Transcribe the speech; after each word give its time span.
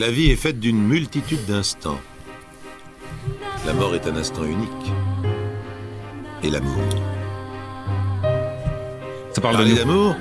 La 0.00 0.10
vie 0.10 0.30
est 0.30 0.36
faite 0.36 0.58
d'une 0.58 0.82
multitude 0.82 1.44
d'instants. 1.44 2.00
La 3.66 3.74
mort 3.74 3.94
est 3.94 4.06
un 4.06 4.16
instant 4.16 4.44
unique. 4.44 4.92
Et 6.42 6.48
l'amour. 6.48 6.80
Ça 9.34 9.42
parle 9.42 9.56
Parler 9.56 9.74
de 9.74 9.84
nous. 9.84 9.84
d'amour, 9.84 10.16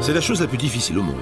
c'est 0.00 0.12
la 0.12 0.20
chose 0.20 0.40
la 0.40 0.48
plus 0.48 0.58
difficile 0.58 0.98
au 0.98 1.04
monde. 1.04 1.14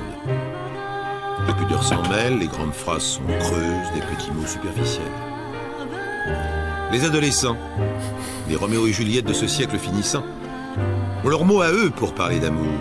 Le 1.46 1.52
pudeur 1.52 1.84
s'en 1.84 2.00
mêle, 2.08 2.38
les 2.38 2.46
grandes 2.46 2.72
phrases 2.72 3.02
sont 3.02 3.26
creuses, 3.40 3.92
des 3.94 4.00
petits 4.00 4.30
mots 4.30 4.46
superficiels. 4.46 5.04
Les 6.90 7.04
adolescents, 7.04 7.58
les 8.48 8.56
Roméo 8.56 8.86
et 8.86 8.94
Juliette 8.94 9.26
de 9.26 9.34
ce 9.34 9.46
siècle 9.46 9.76
finissant, 9.76 10.24
ont 11.22 11.28
leurs 11.28 11.44
mots 11.44 11.60
à 11.60 11.70
eux 11.70 11.90
pour 11.90 12.14
parler 12.14 12.40
d'amour, 12.40 12.78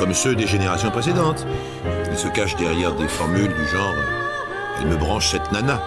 comme 0.00 0.14
ceux 0.14 0.34
des 0.34 0.46
générations 0.46 0.90
précédentes. 0.90 1.46
Ils 2.10 2.16
se 2.18 2.26
cachent 2.28 2.56
derrière 2.56 2.94
des 2.94 3.06
formules 3.06 3.52
du 3.54 3.68
genre 3.68 3.94
euh, 3.96 4.80
Elle 4.80 4.88
me 4.88 4.96
branche 4.96 5.30
cette 5.30 5.52
nana. 5.52 5.80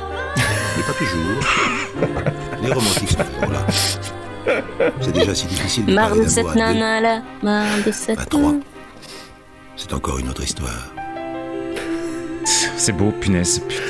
Mais 0.77 0.83
pas 0.83 0.93
toujours. 0.93 2.07
Les 2.61 2.71
romantiques 2.71 3.09
sont 3.09 3.23
toujours 3.23 3.51
là. 3.51 3.65
C'est 5.01 5.11
déjà 5.11 5.33
si 5.33 5.47
difficile 5.47 5.85
de 5.87 5.93
Marre 5.93 6.15
de 6.15 6.27
cette 6.27 6.45
à 6.47 6.55
nana 6.55 7.01
là, 7.01 7.21
marre 7.41 7.65
de 7.85 7.89
À 7.89 7.93
cette 7.93 8.29
trois, 8.29 8.51
nana. 8.51 8.63
c'est 9.75 9.93
encore 9.93 10.19
une 10.19 10.29
autre 10.29 10.43
histoire. 10.43 10.89
C'est 12.45 12.91
beau, 12.91 13.11
punaise. 13.11 13.59
putain. 13.59 13.81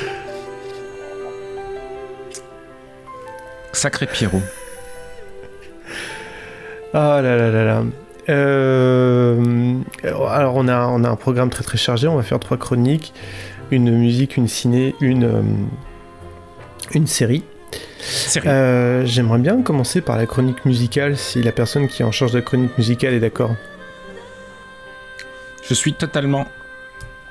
Sacré 3.72 4.06
Pierrot. 4.06 4.40
Ah 6.94 7.20
là 7.20 7.36
là 7.36 7.50
là 7.50 7.64
là. 7.64 7.82
Euh, 8.28 9.74
alors 10.02 10.54
on 10.56 10.68
a, 10.68 10.86
on 10.86 11.04
a 11.04 11.08
un 11.08 11.16
programme 11.16 11.50
très 11.50 11.64
très 11.64 11.78
chargé, 11.78 12.08
on 12.08 12.16
va 12.16 12.22
faire 12.22 12.40
trois 12.40 12.56
chroniques, 12.56 13.12
une 13.70 13.90
musique, 13.96 14.36
une 14.36 14.48
ciné, 14.48 14.94
une, 15.00 15.24
euh, 15.24 15.42
une 16.94 17.06
série. 17.06 17.44
Série. 18.00 18.48
Euh, 18.48 19.04
J'aimerais 19.06 19.38
bien 19.38 19.62
commencer 19.62 20.00
par 20.00 20.16
la 20.16 20.26
chronique 20.26 20.64
musicale 20.64 21.16
si 21.16 21.42
la 21.42 21.52
personne 21.52 21.88
qui 21.88 22.02
est 22.02 22.04
en 22.04 22.12
charge 22.12 22.32
de 22.32 22.38
la 22.38 22.44
chronique 22.44 22.76
musicale 22.76 23.14
est 23.14 23.20
d'accord. 23.20 23.54
Je 25.66 25.74
suis 25.74 25.94
totalement 25.94 26.46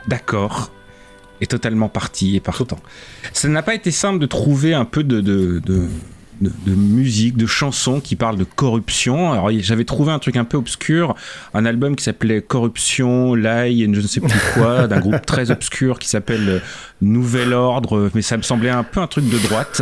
d'accord 0.07 0.71
et 1.41 1.47
totalement 1.47 1.89
parti 1.89 2.35
et 2.35 2.39
partant. 2.39 2.79
Ça 3.33 3.47
n'a 3.47 3.61
pas 3.61 3.75
été 3.75 3.91
simple 3.91 4.19
de 4.19 4.25
trouver 4.25 4.73
un 4.73 4.85
peu 4.85 5.03
de, 5.03 5.21
de, 5.21 5.59
de, 5.59 5.87
de- 6.43 6.51
de 6.65 6.75
musique, 6.75 7.35
de 7.37 7.45
chansons 7.45 7.99
qui 7.99 8.15
parlent 8.15 8.37
de 8.37 8.43
corruption. 8.43 9.31
Alors 9.31 9.49
j'avais 9.59 9.85
trouvé 9.85 10.11
un 10.11 10.19
truc 10.19 10.37
un 10.37 10.43
peu 10.43 10.57
obscur, 10.57 11.15
un 11.53 11.65
album 11.65 11.95
qui 11.95 12.03
s'appelait 12.03 12.41
Corruption, 12.41 13.33
Lie 13.35 13.83
et 13.83 13.85
je 13.93 14.01
ne 14.01 14.07
sais 14.07 14.19
plus 14.21 14.39
quoi, 14.53 14.87
d'un 14.87 14.99
groupe 14.99 15.25
très 15.25 15.51
obscur 15.51 15.99
qui 15.99 16.09
s'appelle 16.09 16.47
euh, 16.49 16.59
Nouvel 17.01 17.53
Ordre, 17.53 18.09
mais 18.13 18.21
ça 18.21 18.37
me 18.37 18.41
semblait 18.43 18.69
un 18.69 18.83
peu 18.83 18.99
un 19.01 19.07
truc 19.07 19.27
de 19.29 19.37
droite. 19.39 19.81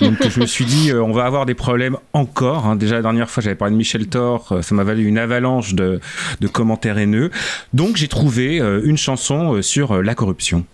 Donc 0.00 0.26
je 0.28 0.40
me 0.40 0.46
suis 0.46 0.64
dit, 0.64 0.90
euh, 0.90 1.02
on 1.02 1.12
va 1.12 1.24
avoir 1.24 1.46
des 1.46 1.54
problèmes 1.54 1.96
encore. 2.12 2.66
hein. 2.66 2.76
Déjà 2.76 2.96
la 2.96 3.02
dernière 3.02 3.28
fois, 3.30 3.42
j'avais 3.42 3.56
parlé 3.56 3.72
de 3.72 3.78
Michel 3.78 4.06
Thor, 4.06 4.48
euh, 4.52 4.62
ça 4.62 4.74
m'a 4.74 4.84
valu 4.84 5.04
une 5.06 5.18
avalanche 5.18 5.74
de, 5.74 6.00
de 6.40 6.48
commentaires 6.48 6.98
haineux. 6.98 7.30
Donc 7.74 7.96
j'ai 7.96 8.08
trouvé 8.08 8.60
euh, 8.60 8.80
une 8.84 8.96
chanson 8.96 9.60
sur 9.62 10.02
la 10.02 10.14
corruption. 10.14 10.64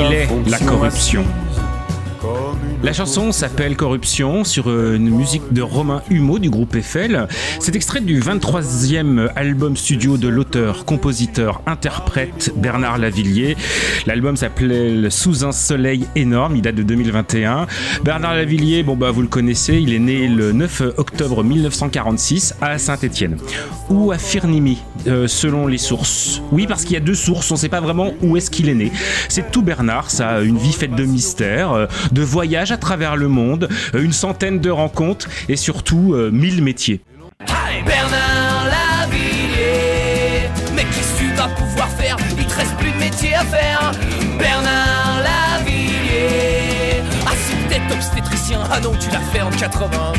Dans 0.00 0.10
il 0.10 0.16
sa 0.16 0.22
est 0.22 0.50
la 0.50 0.58
corruption. 0.58 1.24
La 2.82 2.94
chanson 2.94 3.30
s'appelle 3.30 3.76
Corruption 3.76 4.42
sur 4.42 4.70
euh, 4.70 4.96
une 4.96 5.10
musique 5.10 5.52
de 5.52 5.60
Romain 5.60 6.02
Humeau 6.08 6.38
du 6.38 6.48
groupe 6.48 6.74
Eiffel. 6.74 7.28
C'est 7.58 7.76
extrait 7.76 8.00
du 8.00 8.20
23e 8.20 9.28
album 9.36 9.76
studio 9.76 10.16
de 10.16 10.28
l'auteur, 10.28 10.86
compositeur, 10.86 11.60
interprète 11.66 12.54
Bernard 12.56 12.96
Lavillier. 12.96 13.58
L'album 14.06 14.34
s'appelait 14.34 15.10
Sous 15.10 15.44
un 15.44 15.52
soleil 15.52 16.06
énorme, 16.16 16.56
il 16.56 16.62
date 16.62 16.76
de 16.76 16.82
2021. 16.82 17.66
Bernard 18.02 18.34
Lavillier, 18.34 18.82
bon 18.82 18.96
bah 18.96 19.10
vous 19.10 19.22
le 19.22 19.28
connaissez, 19.28 19.74
il 19.74 19.92
est 19.92 19.98
né 19.98 20.26
le 20.26 20.52
9 20.52 20.82
octobre 20.96 21.44
1946 21.44 22.54
à 22.62 22.78
Saint-Étienne 22.78 23.36
ou 23.90 24.10
à 24.12 24.18
Firnimi, 24.18 24.78
euh, 25.06 25.26
selon 25.26 25.66
les 25.66 25.78
sources? 25.78 26.40
Oui, 26.52 26.66
parce 26.66 26.84
qu'il 26.84 26.92
y 26.94 26.96
a 26.96 27.00
deux 27.00 27.14
sources, 27.14 27.50
on 27.50 27.54
ne 27.54 27.58
sait 27.58 27.68
pas 27.68 27.80
vraiment 27.80 28.12
où 28.22 28.38
est-ce 28.38 28.50
qu'il 28.50 28.68
est 28.70 28.74
né. 28.74 28.90
C'est 29.28 29.50
tout 29.50 29.62
Bernard, 29.62 30.10
ça 30.10 30.28
a 30.28 30.40
une 30.40 30.56
vie 30.56 30.72
faite 30.72 30.94
de 30.94 31.04
mystères, 31.04 31.72
euh, 31.72 31.86
de 32.12 32.22
voyages 32.22 32.69
à 32.72 32.76
travers 32.76 33.16
le 33.16 33.28
monde, 33.28 33.68
euh, 33.94 34.02
une 34.02 34.12
centaine 34.12 34.60
de 34.60 34.70
rencontres 34.70 35.28
et 35.48 35.56
surtout 35.56 36.14
euh, 36.14 36.30
mille 36.30 36.62
métiers. 36.62 37.00
Bernard 37.86 38.66
Lavillier 38.66 40.48
Mais 40.74 40.84
qu'est-ce 40.84 41.14
que 41.14 41.28
tu 41.28 41.32
vas 41.34 41.48
pouvoir 41.48 41.88
faire? 41.88 42.16
Il 42.38 42.46
te 42.46 42.54
reste 42.54 42.76
plus 42.76 42.90
de 42.90 42.98
métier 42.98 43.34
à 43.34 43.44
faire. 43.44 43.92
Bernard 44.38 45.22
Lavillier 45.22 47.02
Ah 47.26 47.32
c'est 47.34 47.68
peut-être 47.68 47.94
obstétricien. 47.94 48.60
Ah 48.70 48.80
non 48.80 48.92
tu 49.00 49.10
l'as 49.10 49.20
fait 49.20 49.42
en 49.42 49.50
80 49.50 50.12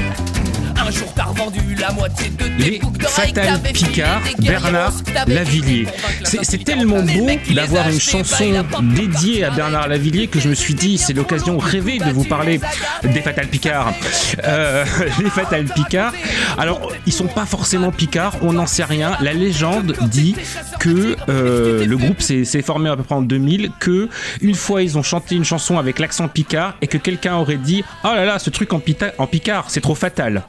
un 0.92 0.94
jour 0.94 1.14
t'as 1.16 1.24
revendu 1.24 1.76
la 1.80 1.92
moitié 1.94 2.30
de 2.30 2.44
tes 2.44 2.50
Les 2.70 2.82
Fatal 3.08 3.62
Picard, 3.62 4.22
Bernard 4.40 4.94
Lavillier. 5.28 5.88
C'est 6.24 6.64
tellement 6.64 7.02
beau 7.02 7.28
d'avoir 7.54 7.88
une 7.88 7.94
bah, 7.96 8.00
chanson 8.00 8.66
dédiée 8.94 9.46
à 9.46 9.52
Bernard. 9.52 9.88
Lavillier 9.88 10.28
que 10.28 10.40
je 10.40 10.50
me 10.50 10.54
suis 10.54 10.74
dit 10.74 10.98
c'est 10.98 11.14
l'occasion 11.14 11.58
rêvée 11.58 11.98
de 12.00 12.12
vous 12.12 12.26
parler 12.26 12.60
des 13.04 13.22
Fatal 13.22 13.48
Picard. 13.48 13.94
Euh, 14.44 14.84
les 15.24 15.30
Fatal 15.30 15.66
Picard. 15.66 16.14
Alors 16.58 16.92
ils 17.06 17.14
sont 17.14 17.28
pas 17.28 17.46
forcément 17.46 17.92
Picard, 17.92 18.36
on 18.42 18.54
n'en 18.54 18.68
sait 18.68 18.84
rien. 18.84 19.16
La 19.22 19.34
légende 19.34 19.96
dit 20.02 20.36
que 20.80 21.16
euh, 21.30 21.86
le 21.86 21.98
groupe 21.98 22.22
s'est 22.22 22.44
s'est 22.44 22.62
formé 22.62 22.90
à 22.90 22.98
peu 22.98 23.04
près 23.04 23.16
en 23.16 23.22
2000, 23.22 23.72
que 23.80 24.10
une 24.42 24.56
fois 24.56 24.84
ils 24.84 24.98
ont 24.98 25.04
chanté 25.04 25.36
une 25.36 25.46
chanson 25.46 25.78
avec 25.78 26.00
l'accent 26.00 26.28
Picard 26.28 26.76
et 26.82 26.88
que 26.88 26.98
quelqu'un 26.98 27.36
aurait 27.36 27.58
dit 27.58 27.84
oh 28.04 28.08
là 28.14 28.26
là 28.26 28.40
ce 28.40 28.50
truc 28.50 28.74
en, 28.74 28.80
pita- 28.80 29.14
en 29.18 29.28
Picard 29.28 29.66
c'est 29.70 29.82
trop 29.82 29.96
fatal. 29.96 30.44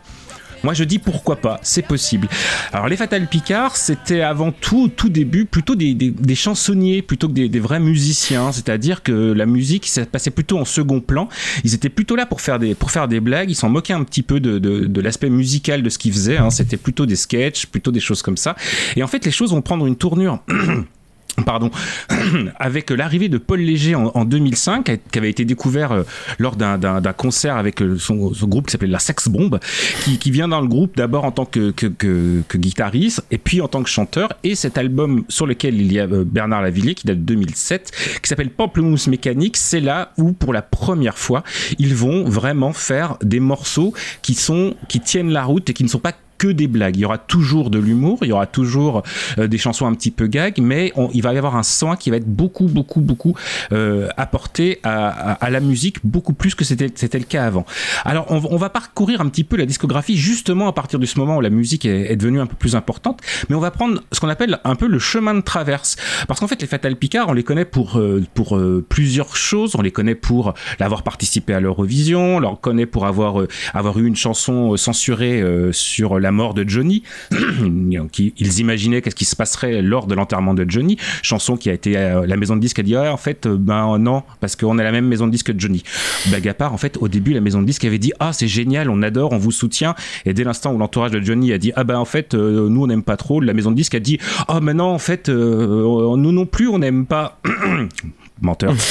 Moi 0.65 0.75
je 0.75 0.84
dis 0.84 0.99
pourquoi 0.99 1.37
pas, 1.37 1.59
c'est 1.62 1.83
possible. 1.87 2.28
Alors 2.73 2.89
les 2.89 2.97
Fatal 2.97 3.27
Picard, 3.27 3.77
c'était 3.77 4.21
avant 4.21 4.53
tout, 4.53 4.89
tout 4.89 5.09
début, 5.09 5.45
plutôt 5.45 5.75
des, 5.75 5.95
des- 5.95 6.11
des 6.11 6.34
chansonniers 6.34 7.03
plutôt 7.03 7.28
que 7.28 7.33
des, 7.33 7.49
des 7.49 7.61
vrais 7.61 7.81
musiciens. 7.81 8.53
C'est-à-dire 8.53 9.03
que 9.03 9.12
la 9.33 9.47
musique, 9.47 9.87
ça 9.87 10.06
passait 10.06 10.31
plutôt 10.31 10.59
en 10.59 10.65
second 10.65 11.01
plan. 11.01 11.28
Ils 11.65 11.75
étaient 11.75 11.89
plutôt 11.89 12.15
là 12.17 12.27
pour 12.27 12.41
faire 12.41 12.59
des, 12.59 12.75
pour 12.75 12.91
faire 12.91 13.09
des 13.09 13.21
blagues. 13.21 13.51
Ils 13.51 13.55
s'en 13.56 13.69
moquaient 13.69 13.93
un 13.93 14.05
petit 14.05 14.22
peu 14.22 14.41
de, 14.41 14.59
de- 14.59 14.87
de 14.87 15.01
l'aspect 15.01 15.31
musical 15.31 15.83
de 15.83 15.89
ce 15.91 15.99
qu'ils 15.99 16.12
faisaient. 16.12 16.37
hein. 16.39 16.51
C'était 16.51 16.77
plutôt 16.77 17.06
des 17.06 17.17
sketchs, 17.17 17.67
plutôt 17.67 17.91
des 17.91 18.01
choses 18.01 18.22
comme 18.22 18.37
ça. 18.37 18.55
Et 18.97 19.03
en 19.03 19.06
fait, 19.09 19.25
les 19.25 19.31
choses 19.33 19.51
vont 19.53 19.62
prendre 19.62 19.87
une 19.87 19.97
tournure. 19.97 20.39
Pardon, 21.47 21.70
avec 22.59 22.91
l'arrivée 22.91 23.28
de 23.28 23.38
Paul 23.38 23.60
Léger 23.60 23.94
en, 23.94 24.10
en 24.15 24.25
2005, 24.25 25.00
qui 25.10 25.19
avait 25.19 25.31
été 25.31 25.44
découvert 25.44 25.93
euh, 25.93 26.03
lors 26.38 26.56
d'un- 26.56 26.78
concert 27.16 27.56
avec 27.56 27.81
euh, 27.81 27.97
son, 27.98 28.31
groupe 28.43 28.66
qui 28.66 28.72
s'appelait 28.72 28.88
La 28.88 28.98
Sex 28.98 29.28
Bomb, 29.28 29.59
qui, 30.04 30.31
vient 30.31 30.48
dans 30.48 30.60
le 30.60 30.69
groupe 30.69 30.97
d'abord 30.97 31.25
en 31.25 31.31
tant 31.31 31.44
que- 31.44 31.71
que 31.71 32.42
guitariste 32.56 33.25
et 33.31 33.38
puis 33.38 33.60
en 33.60 33.69
tant 33.69 33.82
que 33.82 33.88
chanteur. 33.88 34.28
Et 34.44 34.54
cet 34.54 34.76
album 34.78 35.25
sur 35.28 35.47
lequel 35.47 35.81
il 35.81 35.92
y 35.92 35.98
a 35.98 36.04
euh, 36.04 36.25
Bernard 36.25 36.62
Lavillier, 36.62 36.94
qui 36.94 37.06
date 37.06 37.19
de 37.19 37.25
2007, 37.25 37.92
qui 38.22 38.28
s'appelle 38.28 38.50
Pamplemousse 38.50 39.06
Mécanique, 39.09 39.56
c'est 39.56 39.81
là 39.81 40.12
où 40.19 40.32
pour 40.32 40.53
la 40.53 40.62
première 40.62 41.19
fois, 41.19 41.42
ils 41.78 41.94
vont 41.94 42.25
vraiment 42.25 42.72
faire 42.72 43.16
des 43.22 43.41
morceaux 43.41 43.94
qui, 44.21 44.34
sont, 44.34 44.75
qui 44.88 45.00
tiennent 45.00 45.31
la 45.31 45.44
route 45.44 45.69
et 45.71 45.72
qui 45.72 45.84
ne 45.84 45.88
sont 45.88 45.98
pas 45.98 46.12
que 46.42 46.48
des 46.48 46.66
blagues. 46.66 46.97
Il 46.97 47.03
y 47.03 47.04
aura 47.04 47.19
toujours 47.19 47.70
de 47.70 47.78
l'humour, 47.78 48.19
il 48.22 48.28
y 48.28 48.32
aura 48.32 48.48
toujours 48.48 49.04
euh, 49.38 49.47
des 49.47 49.58
chansons 49.58 49.86
un 49.86 49.94
petit 49.94 50.10
peu 50.10 50.26
gag, 50.26 50.58
mais 50.60 50.92
il 51.14 51.22
va 51.22 51.32
y 51.34 51.38
avoir 51.38 51.54
un 51.54 51.62
soin 51.62 51.94
qui 51.94 52.10
va 52.10 52.16
être 52.16 52.26
beaucoup, 52.26 52.66
beaucoup, 52.66 53.00
beaucoup 53.00 53.36
euh, 53.71 54.09
apporté 54.16 54.80
à, 54.83 55.48
la 55.48 55.60
musique, 55.60 55.98
beaucoup 56.03 56.33
plus 56.33 56.56
que 56.56 56.65
c'était 56.65 57.18
le 57.18 57.24
cas 57.24 57.44
avant. 57.44 57.65
Alors, 58.04 58.27
on, 58.28 58.56
va- 58.56 58.71
parcourir 58.71 59.21
un 59.21 59.28
petit 59.28 59.44
peu 59.44 59.56
la 59.56 59.66
discographie 59.66 60.16
justement 60.16 60.66
à 60.66 60.72
partir 60.72 60.98
de 60.98 61.06
ce 61.06 61.16
moment 61.21 61.36
où 61.36 61.41
la 61.41 61.50
musique 61.50 61.84
est, 61.84 62.16
devenue 62.16 62.41
un 62.41 62.47
peu 62.47 62.56
plus 62.56 62.74
importante, 62.74 63.21
mais 63.48 63.54
on 63.54 63.60
va 63.60 63.71
prendre 63.71 64.03
ce 64.10 64.18
qu'on 64.18 64.28
appelle 64.28 64.59
un 64.65 64.74
peu 64.74 64.88
le 64.88 64.98
chemin 64.98 65.34
de 65.34 65.42
traverse. 65.42 65.95
Parce 66.27 66.41
qu'en 66.41 66.48
fait, 66.48 66.60
les 66.60 66.66
Fatal 66.66 66.97
Picard, 66.97 67.28
on 67.28 67.34
les 67.34 67.45
connaît 67.45 67.66
pour, 67.66 67.98
euh, 67.98 68.24
pour 68.34 68.59
plusieurs 68.88 69.36
choses. 69.36 69.77
On 69.77 69.83
les 69.83 69.92
connaît 69.92 70.16
pour 70.16 70.54
l'avoir 70.80 71.04
participé 71.04 71.54
à 71.54 71.60
l'Eurovision, 71.60 72.38
on 72.38 72.41
les 72.41 72.48
connaît 72.60 72.86
pour 72.86 73.06
avoir, 73.06 73.42
eu 73.42 74.06
une 74.06 74.16
chanson 74.16 74.77
censurée 74.77 75.45
sur 75.71 76.18
la 76.18 76.32
mort 76.33 76.55
de 76.55 76.69
Johnny. 76.69 77.03
ils 77.31 78.59
imaginaient 78.61 79.03
qu'est-ce 79.03 79.15
qui 79.15 79.25
se 79.25 79.37
passerait 79.37 79.83
lors 79.83 80.07
de 80.07 80.15
l'enterrement 80.15 80.55
de 80.55 80.65
Johnny. 80.69 80.97
Chanson 81.23 81.57
qui 81.57 81.71
a 81.71 81.73
été 81.73 81.93
la 81.93 82.37
maison 82.37 82.57
de 82.57 82.61
disque 82.61 82.79
a 82.79 82.83
dit 82.83 82.97
en 82.97 83.17
fait 83.17 83.47
ben 83.49 83.99
non 83.99 84.23
parce 84.41 84.57
qu'on 84.57 84.79
est 84.79 84.84
la 84.84 84.93
même 84.93 85.07
maison 85.07 85.27
de 85.27 85.33
disque 85.33 85.53
que 85.53 85.59
Johnny. 85.59 85.83
Blague 86.29 86.49
à 86.49 86.55
part 86.55 86.73
en 86.73 86.77
fait 86.77 86.97
au 86.99 87.09
début 87.09 87.33
la 87.33 87.41
maison 87.41 87.61
de 87.61 87.67
disque 87.67 87.84
avait 87.84 87.99
dit 87.99 88.13
ah 88.21 88.33
c'est 88.33 88.49
génial 88.49 88.91
on 88.91 89.03
adore 89.03 89.33
on 89.33 89.39
vous 89.39 89.51
soutient 89.51 89.95
et 90.25 90.34
dès 90.34 90.45
l'instant 90.45 90.73
où 90.73 90.79
l'entourage 90.79 91.11
de 91.11 91.21
Johnny 91.21 91.53
a 91.53 91.59
dit 91.59 91.73
ah 91.77 91.84
ben 91.84 91.99
en 91.99 92.05
fait 92.05 92.34
nous 92.34 92.83
on 92.83 92.87
n'aime 92.87 93.03
pas 93.03 93.17
trop 93.17 93.41
la 93.41 93.55
maison 93.55 93.71
de 93.71 93.77
disque 93.77 93.95
a 93.95 94.01
dit 94.01 94.19
ah 94.49 94.61
maintenant 94.61 94.93
en 94.93 94.99
fait 94.99 95.29
nous 95.29 96.33
non 96.33 96.47
plus 96.47 96.69
on 96.69 96.79
n'aime 96.79 97.07
pas 97.07 97.41
menteur. 98.43 98.75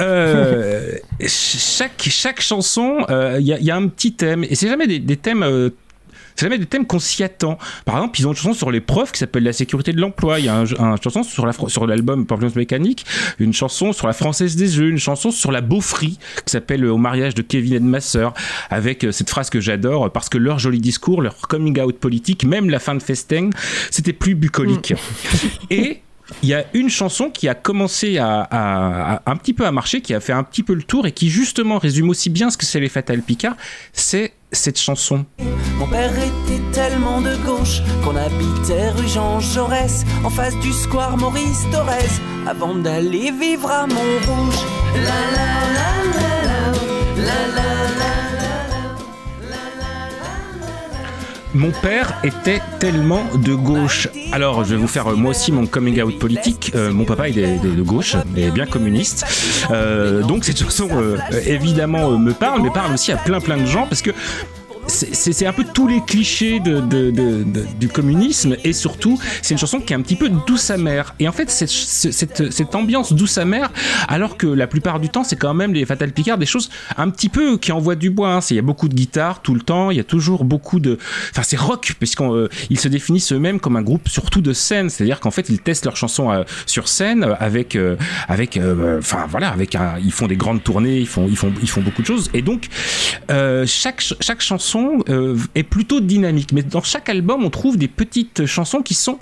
Euh, 0.00 0.96
chaque, 1.20 2.02
chaque 2.10 2.40
chanson, 2.40 3.04
il 3.08 3.14
euh, 3.14 3.38
y, 3.38 3.64
y, 3.64 3.70
a 3.70 3.76
un 3.76 3.86
petit 3.86 4.12
thème, 4.12 4.42
et 4.42 4.56
c'est 4.56 4.66
jamais 4.66 4.88
des, 4.88 4.98
des 4.98 5.16
thèmes 5.16 5.44
euh, 5.44 5.70
c'est 6.36 6.46
jamais 6.46 6.58
des 6.58 6.66
thèmes 6.66 6.86
qu'on 6.86 6.98
s'y 6.98 7.22
attend. 7.22 7.58
Par 7.84 7.96
exemple, 7.96 8.20
ils 8.20 8.26
ont 8.26 8.30
une 8.30 8.36
chanson 8.36 8.54
sur 8.54 8.70
les 8.70 8.80
preuves 8.80 9.12
qui 9.12 9.18
s'appelle 9.18 9.44
La 9.44 9.52
sécurité 9.52 9.92
de 9.92 10.00
l'emploi. 10.00 10.40
Il 10.40 10.46
y 10.46 10.48
a 10.48 10.60
une 10.60 10.96
chanson 11.02 11.22
sur, 11.22 11.46
la, 11.46 11.52
sur 11.52 11.86
l'album 11.86 12.26
Performance 12.26 12.56
Mécanique, 12.56 13.04
une 13.38 13.52
chanson 13.52 13.92
sur 13.92 14.06
la 14.06 14.12
française 14.12 14.56
des 14.56 14.66
jeux, 14.66 14.88
une 14.88 14.98
chanson 14.98 15.30
sur 15.30 15.52
la 15.52 15.60
beaufrie 15.60 16.18
qui 16.44 16.50
s'appelle 16.50 16.84
Au 16.86 16.98
mariage 16.98 17.34
de 17.34 17.42
Kevin 17.42 17.74
et 17.74 17.80
de 17.80 17.84
ma 17.84 18.00
sœur, 18.00 18.34
avec 18.70 19.06
cette 19.10 19.30
phrase 19.30 19.50
que 19.50 19.60
j'adore 19.60 20.10
parce 20.10 20.28
que 20.28 20.38
leur 20.38 20.58
joli 20.58 20.80
discours, 20.80 21.22
leur 21.22 21.36
coming 21.48 21.80
out 21.80 21.98
politique, 21.98 22.44
même 22.44 22.70
la 22.70 22.78
fin 22.78 22.94
de 22.94 23.02
Festeng, 23.02 23.50
c'était 23.90 24.12
plus 24.12 24.34
bucolique. 24.34 24.92
Mm. 24.92 24.96
et 25.70 26.00
il 26.42 26.48
y 26.48 26.54
a 26.54 26.64
une 26.74 26.88
chanson 26.88 27.30
qui 27.30 27.48
a 27.48 27.54
commencé 27.54 28.18
à, 28.18 29.20
un 29.26 29.36
petit 29.36 29.52
peu 29.52 29.66
à 29.66 29.72
marcher, 29.72 30.00
qui 30.00 30.14
a 30.14 30.20
fait 30.20 30.32
un 30.32 30.42
petit 30.42 30.62
peu 30.62 30.74
le 30.74 30.82
tour 30.82 31.06
et 31.06 31.12
qui 31.12 31.28
justement 31.28 31.78
résume 31.78 32.10
aussi 32.10 32.30
bien 32.30 32.50
ce 32.50 32.56
que 32.56 32.64
c'est 32.64 32.80
les 32.80 32.88
Fatal 32.88 33.22
Picard, 33.22 33.56
c'est 33.92 34.32
cette 34.52 34.78
chanson. 34.78 35.24
Mon 35.76 35.88
père 35.88 36.12
était 36.16 36.62
tellement 36.72 37.20
de 37.20 37.34
gauche 37.44 37.82
qu'on 38.04 38.16
habitait 38.16 38.90
rue 38.90 39.18
en 39.18 40.30
face 40.30 40.56
du 40.60 40.72
square 40.72 41.16
Maurice 41.16 41.66
avant 42.46 42.74
d'aller 42.74 43.32
vivre 43.32 43.70
à 43.70 43.86
Montrouge. 43.86 44.64
Mon 51.54 51.70
père 51.70 52.18
était 52.24 52.60
tellement 52.80 53.22
de 53.36 53.54
gauche. 53.54 54.08
Alors, 54.32 54.64
je 54.64 54.74
vais 54.74 54.80
vous 54.80 54.88
faire 54.88 55.06
euh, 55.06 55.14
moi 55.14 55.30
aussi 55.30 55.52
mon 55.52 55.66
coming 55.66 56.02
out 56.02 56.18
politique. 56.18 56.72
Euh, 56.74 56.92
mon 56.92 57.04
papa 57.04 57.28
il 57.28 57.38
est 57.38 57.58
de, 57.58 57.82
gauche, 57.82 58.16
et 58.36 58.50
bien 58.50 58.66
communiste. 58.66 59.24
Euh, 59.70 60.22
donc 60.22 60.44
cette 60.44 60.58
chanson, 60.58 60.88
évidemment, 61.46 62.18
me 62.18 62.32
parle, 62.32 62.60
mais 62.62 62.70
parle 62.70 62.94
aussi 62.94 63.12
à 63.12 63.16
plein 63.16 63.38
plein 63.38 63.56
de 63.56 63.66
gens 63.66 63.86
parce 63.86 64.02
que 64.02 64.10
c'est 64.86 65.46
un 65.46 65.52
peu 65.52 65.64
tous 65.64 65.88
les 65.88 66.00
clichés 66.00 66.60
du 66.60 67.88
communisme 67.88 68.56
et 68.64 68.72
surtout 68.72 69.18
c'est 69.42 69.54
une 69.54 69.58
chanson 69.58 69.80
qui 69.80 69.92
est 69.92 69.96
un 69.96 70.02
petit 70.02 70.16
peu 70.16 70.28
douce 70.28 70.70
amère. 70.70 71.14
Et 71.18 71.28
en 71.28 71.32
fait 71.32 71.50
cette, 71.50 72.74
ambiance 72.74 73.12
douce 73.12 73.38
amère 73.38 73.70
alors 74.08 74.36
que 74.36 74.46
la 74.46 74.66
plupart 74.66 75.00
du 75.00 75.08
temps 75.08 75.24
c'est 75.24 75.36
quand 75.36 75.54
même 75.54 75.72
les 75.72 75.84
Fatal 75.84 76.12
Picard 76.12 76.38
des 76.38 76.46
choses 76.46 76.70
un 76.96 77.10
petit 77.10 77.28
peu 77.28 77.58
qui 77.58 77.72
envoient 77.72 77.94
du 77.94 78.10
bois 78.10 78.34
hein. 78.34 78.40
il 78.50 78.56
y 78.56 78.58
a 78.58 78.62
beaucoup 78.62 78.88
de 78.88 78.94
guitare 78.94 79.42
tout 79.42 79.54
le 79.54 79.60
temps 79.60 79.90
il 79.90 79.96
y 79.96 80.00
a 80.00 80.04
toujours 80.04 80.44
beaucoup 80.44 80.80
de 80.80 80.98
enfin 81.30 81.42
c'est 81.42 81.58
rock 81.58 81.94
puisqu'ils 81.98 82.26
euh, 82.26 82.48
se 82.76 82.88
définissent 82.88 83.32
eux-mêmes 83.32 83.60
comme 83.60 83.76
un 83.76 83.82
groupe 83.82 84.08
surtout 84.08 84.40
de 84.40 84.52
scène. 84.52 84.90
C'est 84.90 85.04
à 85.04 85.06
dire 85.06 85.20
qu'en 85.20 85.30
fait 85.30 85.48
ils 85.48 85.60
testent 85.60 85.84
leurs 85.84 85.96
chansons 85.96 86.30
euh, 86.30 86.42
sur 86.66 86.88
scène 86.88 87.26
avec 87.38 87.76
euh, 87.76 87.96
avec 88.28 88.58
enfin 88.98 89.26
voilà 89.28 89.48
avec 89.48 89.76
ils 90.02 90.12
font 90.12 90.26
des 90.26 90.36
grandes 90.36 90.62
tournées 90.62 90.98
ils 90.98 91.06
font 91.06 91.26
ils 91.28 91.36
font 91.36 91.52
ils 91.62 91.68
font 91.68 91.80
beaucoup 91.80 92.02
de 92.02 92.06
choses. 92.06 92.30
Et 92.34 92.42
donc 92.42 92.68
chaque 93.66 94.02
chaque 94.20 94.40
chanson 94.40 94.73
euh, 95.08 95.36
est 95.54 95.62
plutôt 95.62 96.00
dynamique. 96.00 96.52
Mais 96.52 96.62
dans 96.62 96.82
chaque 96.82 97.08
album, 97.08 97.44
on 97.44 97.50
trouve 97.50 97.76
des 97.76 97.88
petites 97.88 98.46
chansons 98.46 98.82
qui 98.82 98.94
sont 98.94 99.18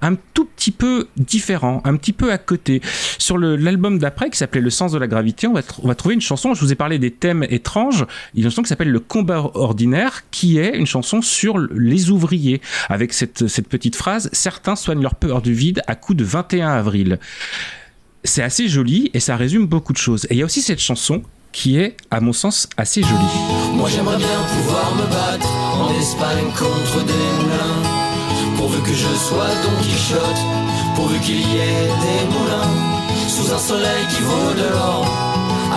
un 0.00 0.14
tout 0.34 0.44
petit 0.44 0.70
peu 0.70 1.08
différents, 1.16 1.80
un 1.84 1.96
petit 1.96 2.12
peu 2.12 2.32
à 2.32 2.38
côté. 2.38 2.80
Sur 3.18 3.38
l'album 3.38 3.98
d'après, 3.98 4.30
qui 4.30 4.38
s'appelait 4.38 4.60
Le 4.60 4.70
sens 4.70 4.92
de 4.92 4.98
la 4.98 5.06
gravité, 5.06 5.46
on 5.46 5.52
va, 5.52 5.62
on 5.82 5.88
va, 5.88 5.94
trouver 5.94 6.14
une 6.14 6.20
chanson, 6.20 6.54
je 6.54 6.60
vous 6.60 6.72
ai 6.72 6.76
parlé 6.76 6.98
des 6.98 7.10
thèmes 7.10 7.44
étranges, 7.48 8.06
il 8.34 8.40
y 8.40 8.42
a 8.42 8.46
une 8.46 8.50
chanson 8.50 8.62
qui 8.62 8.68
s'appelle 8.68 8.90
Le 8.90 9.00
combat 9.00 9.50
ordinaire, 9.54 10.24
qui 10.30 10.58
est 10.58 10.76
une 10.76 10.86
chanson 10.86 11.20
sur 11.22 11.58
les 11.58 12.10
ouvriers, 12.10 12.60
avec 12.88 13.12
cette, 13.12 13.48
cette 13.48 13.68
petite 13.68 13.96
phrase, 13.96 14.30
certains 14.32 14.76
soignent 14.76 15.02
leur 15.02 15.16
peur 15.16 15.42
du 15.42 15.52
vide 15.52 15.82
à 15.86 15.94
coup 15.94 16.14
de 16.14 16.24
21 16.24 16.68
avril. 16.68 17.18
C'est 18.24 18.42
assez 18.42 18.68
joli 18.68 19.10
et 19.14 19.20
ça 19.20 19.36
résume 19.36 19.66
beaucoup 19.66 19.92
de 19.92 19.98
choses. 19.98 20.26
Et 20.30 20.34
il 20.34 20.38
y 20.38 20.42
a 20.42 20.44
aussi 20.44 20.62
cette 20.62 20.80
chanson 20.80 21.22
qui 21.52 21.78
est, 21.78 21.96
à 22.10 22.20
mon 22.20 22.32
sens, 22.32 22.68
assez 22.76 23.02
jolie. 23.02 23.14
Moi 23.74 23.88
j'aimerais 23.88 24.16
bien 24.16 24.40
pouvoir 24.56 24.94
me 24.96 25.06
battre 25.06 25.48
en 25.74 25.90
Espagne 25.98 26.50
contre 26.58 27.04
des 27.04 27.12
moulins, 27.12 28.56
pourvu 28.56 28.80
que 28.82 28.92
je 28.92 29.14
sois 29.14 29.48
Don 29.62 29.82
Quichotte, 29.82 30.42
pourvu 30.96 31.18
qu'il 31.20 31.40
y 31.40 31.56
ait 31.56 31.86
des 31.86 32.24
moulins, 32.32 32.74
sous 33.28 33.52
un 33.52 33.58
soleil 33.58 34.04
qui 34.10 34.22
vaut 34.22 34.54
de 34.54 34.68
l'or, 34.70 35.06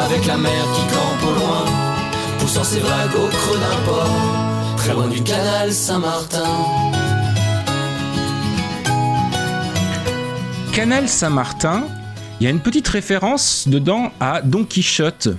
avec 0.03 0.25
la 0.25 0.37
mer 0.37 0.65
qui 0.75 0.81
campe 0.93 1.29
au 1.29 1.39
loin, 1.39 1.65
poussant 2.39 2.63
ses 2.63 2.79
vagues 2.79 3.15
au 3.15 3.27
creux 3.27 3.59
d'un 3.59 3.91
port, 3.91 4.75
très 4.77 4.93
loin 4.93 5.07
du 5.07 5.21
canal 5.21 5.71
Saint-Martin. 5.71 6.49
Canal 10.73 11.07
Saint-Martin, 11.07 11.83
il 12.39 12.45
y 12.45 12.47
a 12.47 12.49
une 12.49 12.61
petite 12.61 12.87
référence 12.87 13.67
dedans 13.67 14.11
à 14.19 14.41
Don 14.41 14.63
Quichotte. 14.63 15.29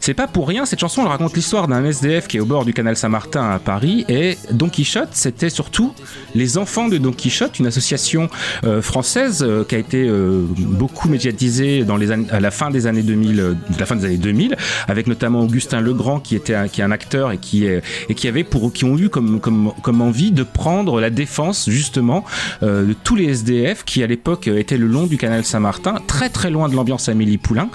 C'est 0.00 0.14
pas 0.14 0.26
pour 0.26 0.48
rien, 0.48 0.64
cette 0.64 0.80
chanson 0.80 1.02
elle 1.02 1.08
raconte 1.08 1.36
l'histoire 1.36 1.68
d'un 1.68 1.84
SDF 1.84 2.26
qui 2.26 2.38
est 2.38 2.40
au 2.40 2.46
bord 2.46 2.64
du 2.64 2.72
canal 2.72 2.96
Saint-Martin 2.96 3.50
à 3.50 3.58
Paris 3.58 4.06
et 4.08 4.38
Don 4.50 4.70
Quichotte, 4.70 5.10
c'était 5.12 5.50
surtout 5.50 5.92
les 6.34 6.56
enfants 6.56 6.88
de 6.88 6.96
Don 6.96 7.12
Quichotte, 7.12 7.58
une 7.58 7.66
association 7.66 8.30
euh, 8.64 8.80
française 8.80 9.44
euh, 9.46 9.62
qui 9.62 9.74
a 9.74 9.78
été 9.78 10.08
euh, 10.08 10.46
beaucoup 10.56 11.10
médiatisée 11.10 11.84
dans 11.84 11.98
les 11.98 12.12
à 12.12 12.40
la 12.40 12.50
fin 12.50 12.70
des 12.70 12.86
années 12.86 13.02
2000, 13.02 13.56
la 13.78 13.86
fin 13.86 13.94
des 13.94 14.06
années 14.06 14.16
2000, 14.16 14.56
avec 14.88 15.06
notamment 15.06 15.42
Augustin 15.42 15.82
Legrand 15.82 16.18
qui 16.18 16.34
était 16.34 16.54
un, 16.54 16.68
qui 16.68 16.80
est 16.80 16.84
un 16.84 16.92
acteur 16.92 17.30
et 17.30 17.36
qui 17.36 17.66
est 17.66 17.82
et 18.08 18.14
qui 18.14 18.26
avait 18.26 18.42
pour 18.42 18.72
qui 18.72 18.86
ont 18.86 18.96
eu 18.96 19.10
comme 19.10 19.38
comme 19.38 19.74
comme 19.82 20.00
envie 20.00 20.32
de 20.32 20.44
prendre 20.44 20.98
la 20.98 21.10
défense 21.10 21.68
justement 21.68 22.24
de 22.62 22.94
tous 23.04 23.16
les 23.16 23.26
SDF 23.26 23.84
qui 23.84 24.02
à 24.02 24.06
l'époque 24.06 24.48
étaient 24.48 24.78
le 24.78 24.86
long 24.86 25.06
du 25.06 25.18
canal 25.18 25.44
Saint-Martin, 25.44 25.96
très 26.06 26.30
très 26.30 26.50
loin 26.50 26.70
de 26.70 26.74
l'ambiance 26.74 27.10
Amélie 27.10 27.36
Poulain. 27.36 27.68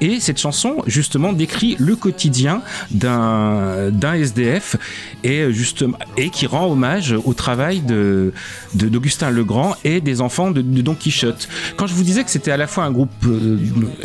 Et 0.00 0.20
cette 0.20 0.40
chanson 0.40 0.76
justement 0.86 1.32
décrit 1.32 1.65
le 1.78 1.96
quotidien 1.96 2.62
d'un 2.90 4.12
SDF 4.14 4.76
et 5.24 5.52
justement 5.52 5.98
et 6.16 6.30
qui 6.30 6.46
rend 6.46 6.70
hommage 6.70 7.14
au 7.24 7.34
travail 7.34 7.80
de 7.80 8.32
d'Augustin 8.74 9.30
Legrand 9.30 9.74
et 9.84 10.00
des 10.00 10.20
enfants 10.20 10.50
de, 10.50 10.62
Don 10.62 10.94
Quichotte. 10.94 11.48
Quand 11.76 11.86
je 11.86 11.94
vous 11.94 12.04
disais 12.04 12.22
que 12.22 12.30
c'était 12.30 12.52
à 12.52 12.56
la 12.56 12.66
fois 12.66 12.84
un 12.84 12.92
groupe 12.92 13.10
euh, 13.26 13.58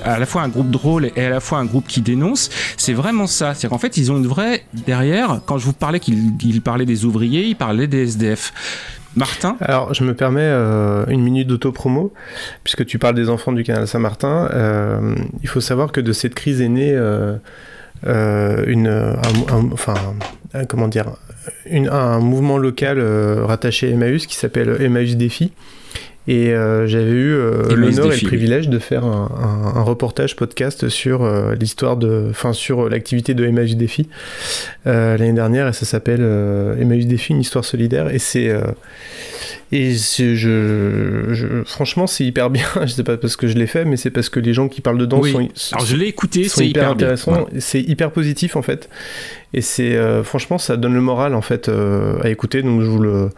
à 0.03 0.17
la 0.17 0.25
fois 0.25 0.41
un 0.41 0.49
groupe 0.49 0.69
drôle 0.69 1.11
et 1.15 1.25
à 1.25 1.29
la 1.29 1.39
fois 1.39 1.59
un 1.59 1.65
groupe 1.65 1.87
qui 1.87 2.01
dénonce, 2.01 2.49
c'est 2.77 2.93
vraiment 2.93 3.27
ça. 3.27 3.53
C'est 3.53 3.67
qu'en 3.67 3.77
fait 3.77 3.97
ils 3.97 4.11
ont 4.11 4.17
une 4.17 4.27
vraie 4.27 4.65
derrière. 4.73 5.41
Quand 5.45 5.57
je 5.57 5.65
vous 5.65 5.73
parlais 5.73 5.99
qu'ils 5.99 6.61
parlaient 6.61 6.85
des 6.85 7.05
ouvriers, 7.05 7.45
ils 7.45 7.55
parlaient 7.55 7.87
des 7.87 8.03
SDF. 8.03 8.53
Martin 9.15 9.57
Alors, 9.59 9.93
je 9.93 10.03
me 10.03 10.13
permets 10.13 10.41
euh, 10.41 11.05
une 11.07 11.21
minute 11.21 11.47
d'auto-promo, 11.47 12.13
puisque 12.63 12.85
tu 12.85 12.97
parles 12.97 13.15
des 13.15 13.29
enfants 13.29 13.51
du 13.51 13.63
canal 13.63 13.87
Saint-Martin. 13.87 14.49
Euh, 14.53 15.15
il 15.41 15.49
faut 15.49 15.61
savoir 15.61 15.91
que 15.91 16.01
de 16.01 16.13
cette 16.13 16.33
crise 16.33 16.61
est 16.61 16.69
née 16.69 16.93
euh, 16.93 17.37
une, 18.67 19.15
enfin, 19.73 19.95
comment 20.69 20.87
dire, 20.87 21.07
un 21.69 22.19
mouvement 22.19 22.57
local 22.57 23.01
rattaché 23.43 23.89
à 23.89 23.91
Emmaüs 23.91 24.25
qui 24.27 24.35
s'appelle 24.35 24.77
Emmaüs 24.81 25.15
Défi 25.17 25.51
et 26.27 26.53
euh, 26.53 26.85
j'avais 26.85 27.11
eu 27.11 27.33
euh, 27.33 27.75
l'honneur 27.75 28.13
et 28.13 28.17
le 28.17 28.27
privilège 28.27 28.69
de 28.69 28.77
faire 28.77 29.05
un, 29.05 29.73
un, 29.75 29.81
reportage 29.81 30.35
podcast 30.35 30.87
sur 30.87 31.23
euh, 31.23 31.55
l'histoire 31.55 31.97
de, 31.97 32.27
enfin 32.29 32.53
sur 32.53 32.89
l'activité 32.89 33.33
de 33.33 33.43
Emmaüs 33.43 33.75
Défi 33.75 34.07
l'année 34.85 35.33
dernière. 35.33 35.67
Et 35.67 35.73
ça 35.73 35.85
s'appelle 35.85 36.21
Emmaüs 36.79 37.07
Défi, 37.07 37.33
une 37.33 37.41
histoire 37.41 37.65
solidaire. 37.65 38.13
Et 38.13 38.19
c'est 38.19 38.53
et 39.73 39.93
je, 39.93 40.35
je, 40.35 41.63
franchement, 41.63 42.05
c'est 42.05 42.25
hyper 42.25 42.49
bien. 42.49 42.65
je 42.81 42.87
sais 42.87 43.03
pas 43.03 43.15
parce 43.15 43.37
que 43.37 43.47
je 43.47 43.57
l'ai 43.57 43.67
fait, 43.67 43.85
mais 43.85 43.95
c'est 43.95 44.09
parce 44.09 44.27
que 44.27 44.41
les 44.41 44.53
gens 44.53 44.67
qui 44.67 44.81
parlent 44.81 44.97
dedans 44.97 45.23
sont. 45.23 45.47
Alors 45.71 45.85
je 45.85 45.95
l'ai 45.95 46.07
écouté, 46.07 46.49
c'est 46.49 46.67
hyper, 46.67 46.89
intéressant. 46.89 47.47
C'est 47.59 47.81
hyper 47.81 48.11
positif 48.11 48.57
en 48.57 48.61
fait. 48.61 48.89
Et 49.53 49.61
c'est 49.61 49.95
euh, 49.95 50.23
franchement, 50.23 50.57
ça 50.57 50.75
donne 50.75 50.93
le 50.93 51.01
moral 51.01 51.33
en 51.35 51.41
fait 51.41 51.69
euh, 51.69 52.21
à 52.21 52.29
écouter. 52.29 52.63
Donc 52.63 52.81
je 52.81 52.87
vous 52.87 52.99
le, 52.99 53.29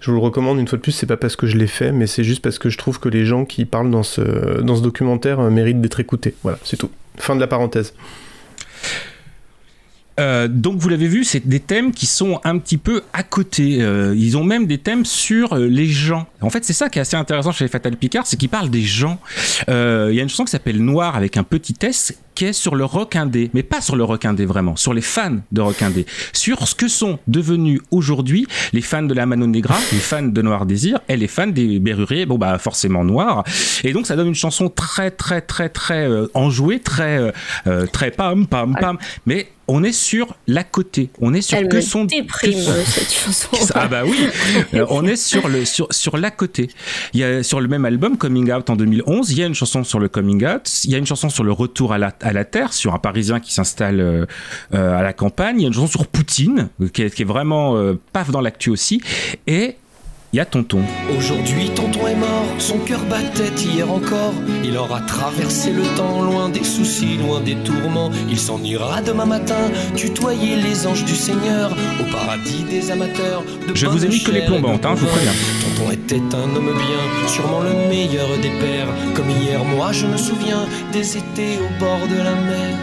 je 0.00 0.10
vous 0.10 0.16
le 0.16 0.22
recommande 0.22 0.60
une 0.60 0.68
fois 0.68 0.78
de 0.78 0.82
plus. 0.82 0.92
C'est 0.92 1.06
pas 1.06 1.16
parce 1.16 1.34
que 1.34 1.48
je 1.48 1.56
l'ai 1.56 1.66
fait, 1.66 1.90
mais 1.90 2.06
c'est 2.06 2.24
juste 2.24 2.42
parce 2.42 2.60
que 2.60 2.70
je 2.70 2.78
trouve 2.78 3.00
que 3.00 3.08
les 3.08 3.24
gens 3.24 3.44
qui 3.44 3.64
parlent 3.64 3.90
dans 3.90 4.04
ce 4.04 4.60
dans 4.60 4.76
ce 4.76 4.82
documentaire 4.82 5.40
euh, 5.40 5.50
méritent 5.50 5.80
d'être 5.80 5.98
écoutés. 5.98 6.34
Voilà, 6.44 6.58
c'est 6.62 6.76
tout. 6.76 6.90
Fin 7.16 7.34
de 7.34 7.40
la 7.40 7.48
parenthèse. 7.48 7.94
Euh, 10.20 10.48
donc 10.48 10.78
vous 10.78 10.88
l'avez 10.88 11.08
vu, 11.08 11.24
c'est 11.24 11.46
des 11.46 11.60
thèmes 11.60 11.92
qui 11.92 12.06
sont 12.06 12.40
un 12.44 12.58
petit 12.58 12.76
peu 12.76 13.02
à 13.12 13.22
côté. 13.22 13.78
Euh, 13.80 14.14
ils 14.16 14.36
ont 14.36 14.44
même 14.44 14.66
des 14.66 14.78
thèmes 14.78 15.04
sur 15.04 15.54
euh, 15.54 15.66
les 15.66 15.86
gens. 15.86 16.26
En 16.42 16.50
fait, 16.50 16.64
c'est 16.64 16.74
ça 16.74 16.88
qui 16.88 16.98
est 16.98 17.02
assez 17.02 17.16
intéressant 17.16 17.52
chez 17.52 17.64
les 17.64 17.70
Fatal 17.70 17.96
Picard, 17.96 18.26
c'est 18.26 18.36
qu'ils 18.36 18.48
parlent 18.48 18.70
des 18.70 18.82
gens. 18.82 19.18
Il 19.68 20.14
y 20.14 20.20
a 20.20 20.22
une 20.22 20.28
chanson 20.28 20.44
qui 20.44 20.50
s'appelle 20.50 20.82
Noir 20.82 21.16
avec 21.16 21.36
un 21.36 21.42
petit 21.42 21.74
S 21.82 22.14
qui 22.34 22.46
est 22.46 22.52
sur 22.52 22.74
le 22.74 22.84
rock 22.84 23.16
indé, 23.16 23.50
mais 23.54 23.62
pas 23.62 23.80
sur 23.80 23.96
le 23.96 24.04
rock 24.04 24.24
indé 24.24 24.44
vraiment, 24.46 24.76
sur 24.76 24.94
les 24.94 25.00
fans 25.02 25.36
de 25.52 25.60
rock 25.60 25.82
indé, 25.82 26.06
sur 26.32 26.66
ce 26.66 26.74
que 26.74 26.88
sont 26.88 27.18
devenus 27.28 27.80
aujourd'hui 27.90 28.46
les 28.72 28.80
fans 28.82 29.02
de 29.02 29.14
la 29.14 29.26
Mano 29.26 29.46
Negra, 29.46 29.76
les 29.92 29.98
fans 29.98 30.22
de 30.22 30.42
Noir 30.42 30.66
Désir 30.66 31.00
et 31.08 31.16
les 31.16 31.28
fans 31.28 31.46
des 31.46 31.78
Berruriers, 31.78 32.26
bon 32.26 32.38
bah 32.38 32.58
forcément 32.58 33.04
noirs. 33.04 33.44
Et 33.84 33.92
donc 33.92 34.06
ça 34.06 34.16
donne 34.16 34.28
une 34.28 34.34
chanson 34.34 34.68
très 34.68 35.10
très 35.10 35.40
très 35.40 35.68
très 35.68 36.08
euh, 36.08 36.26
enjouée, 36.34 36.80
très 36.80 37.18
euh, 37.18 37.32
euh, 37.66 37.86
très 37.86 38.10
pam 38.10 38.46
pam 38.46 38.76
pam, 38.80 38.98
mais 39.26 39.48
on 39.72 39.84
est 39.84 39.92
sur 39.92 40.34
la 40.48 40.64
côté. 40.64 41.10
On 41.20 41.32
est 41.32 41.42
sur 41.42 41.56
Elle 41.56 41.68
que 41.68 41.80
son 41.80 42.04
déprime, 42.04 42.54
que 42.54 42.58
son- 42.58 42.84
cette 42.84 43.12
chanson. 43.12 43.48
ah 43.76 43.86
bah 43.86 44.02
oui, 44.04 44.16
Euh, 44.74 44.84
on 44.90 45.06
est 45.06 45.14
sur 45.14 45.46
le 45.48 45.64
sur 45.64 45.86
sur 45.92 46.16
la 46.16 46.32
côté. 46.32 46.68
Il 47.14 47.20
y 47.20 47.24
a 47.24 47.44
sur 47.44 47.60
le 47.60 47.68
même 47.68 47.84
album 47.84 48.16
Coming 48.18 48.50
Out 48.52 48.68
en 48.68 48.74
2011, 48.74 49.30
il 49.30 49.38
y 49.38 49.42
a 49.44 49.46
une 49.46 49.54
chanson 49.54 49.84
sur 49.84 50.00
le 50.00 50.08
coming 50.08 50.44
out, 50.44 50.68
il 50.84 50.90
y 50.90 50.96
a 50.96 50.98
une 50.98 51.06
chanson 51.06 51.28
sur 51.28 51.44
le 51.44 51.52
retour 51.52 51.92
à 51.92 51.98
la 51.98 52.10
à 52.22 52.32
la 52.32 52.44
terre 52.44 52.72
sur 52.72 52.94
un 52.94 52.98
Parisien 52.98 53.40
qui 53.40 53.52
s'installe 53.52 54.00
euh, 54.00 54.26
euh, 54.74 54.98
à 54.98 55.02
la 55.02 55.12
campagne, 55.12 55.56
il 55.58 55.62
y 55.62 55.64
a 55.64 55.68
une 55.68 55.74
chanson 55.74 55.86
sur 55.86 56.06
Poutine 56.06 56.68
euh, 56.80 56.88
qui 56.88 57.02
est, 57.02 57.14
qui 57.14 57.22
est 57.22 57.26
vraiment 57.26 57.76
euh, 57.76 57.98
paf 58.12 58.30
dans 58.30 58.40
l'actu 58.40 58.70
aussi. 58.70 59.02
Et 59.46 59.76
il 60.32 60.36
y 60.36 60.40
a 60.40 60.44
Tonton. 60.44 60.82
Aujourd'hui, 61.18 61.70
tonton 61.74 62.06
est 62.06 62.14
mort, 62.14 62.46
son 62.58 62.78
cœur 62.78 63.00
battait 63.06 63.52
hier 63.56 63.90
encore. 63.90 64.32
Il 64.64 64.76
aura 64.76 65.00
traversé 65.00 65.72
le 65.72 65.82
temps, 65.96 66.22
loin 66.22 66.48
des 66.48 66.62
soucis, 66.62 67.16
loin 67.16 67.40
des 67.40 67.56
tourments. 67.56 68.10
Il 68.28 68.38
s'en 68.38 68.62
ira 68.62 69.02
demain 69.02 69.26
matin, 69.26 69.70
tutoyer 69.96 70.56
les 70.56 70.86
anges 70.86 71.04
du 71.04 71.16
Seigneur, 71.16 71.76
au 72.00 72.12
paradis 72.12 72.62
des 72.70 72.90
amateurs. 72.92 73.42
De 73.66 73.74
Je 73.74 73.86
vous 73.86 74.04
ai 74.04 74.08
mis 74.08 74.22
que 74.22 74.30
les 74.30 74.46
plombantes, 74.46 74.86
hein, 74.86 74.94
je 74.94 75.00
vous 75.00 75.06
préviens. 75.08 75.32
Tonton 75.62 75.90
était 75.90 76.36
un 76.36 76.56
homme 76.56 76.74
bien, 76.74 77.28
sûrement 77.28 77.62
le 77.62 77.88
meilleur 77.88 78.28
des 78.40 78.50
pères. 78.60 78.88
Comme 79.14 79.30
hier, 79.30 79.64
moi 79.64 79.90
je 79.90 80.06
me 80.06 80.16
souviens 80.16 80.66
des 80.92 81.16
étés 81.16 81.58
au 81.58 81.80
bord 81.80 82.06
de 82.08 82.16
la 82.16 82.34
mer. 82.34 82.76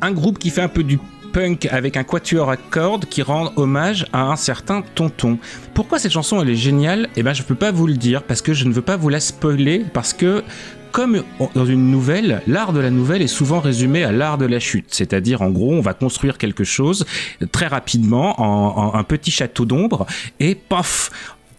un 0.00 0.12
groupe 0.12 0.38
qui 0.38 0.50
fait 0.50 0.62
un 0.62 0.68
peu 0.68 0.84
du 0.84 0.98
punk 1.32 1.66
avec 1.70 1.96
un 1.96 2.04
quatuor 2.04 2.50
à 2.50 2.56
cordes 2.56 3.06
qui 3.06 3.22
rend 3.22 3.52
hommage 3.56 4.06
à 4.12 4.22
un 4.22 4.36
certain 4.36 4.82
tonton. 4.94 5.38
Pourquoi 5.74 5.98
cette 5.98 6.12
chanson 6.12 6.42
elle 6.42 6.50
est 6.50 6.56
géniale? 6.56 7.08
Eh 7.16 7.22
ben 7.22 7.32
je 7.32 7.42
peux 7.42 7.54
pas 7.54 7.70
vous 7.70 7.86
le 7.86 7.94
dire 7.94 8.22
parce 8.22 8.42
que 8.42 8.54
je 8.54 8.64
ne 8.64 8.72
veux 8.72 8.82
pas 8.82 8.96
vous 8.96 9.08
la 9.08 9.20
spoiler 9.20 9.84
parce 9.92 10.12
que 10.12 10.42
comme 10.90 11.22
dans 11.54 11.66
une 11.66 11.90
nouvelle, 11.90 12.42
l'art 12.46 12.72
de 12.72 12.80
la 12.80 12.90
nouvelle 12.90 13.22
est 13.22 13.26
souvent 13.26 13.60
résumé 13.60 14.04
à 14.04 14.12
l'art 14.12 14.38
de 14.38 14.46
la 14.46 14.58
chute. 14.58 14.86
C'est-à-dire, 14.88 15.42
en 15.42 15.50
gros, 15.50 15.74
on 15.74 15.82
va 15.82 15.92
construire 15.92 16.38
quelque 16.38 16.64
chose 16.64 17.04
très 17.52 17.66
rapidement 17.66 18.40
en, 18.40 18.94
en 18.94 18.94
un 18.94 19.04
petit 19.04 19.30
château 19.30 19.66
d'ombre 19.66 20.06
et 20.40 20.54
paf, 20.54 21.10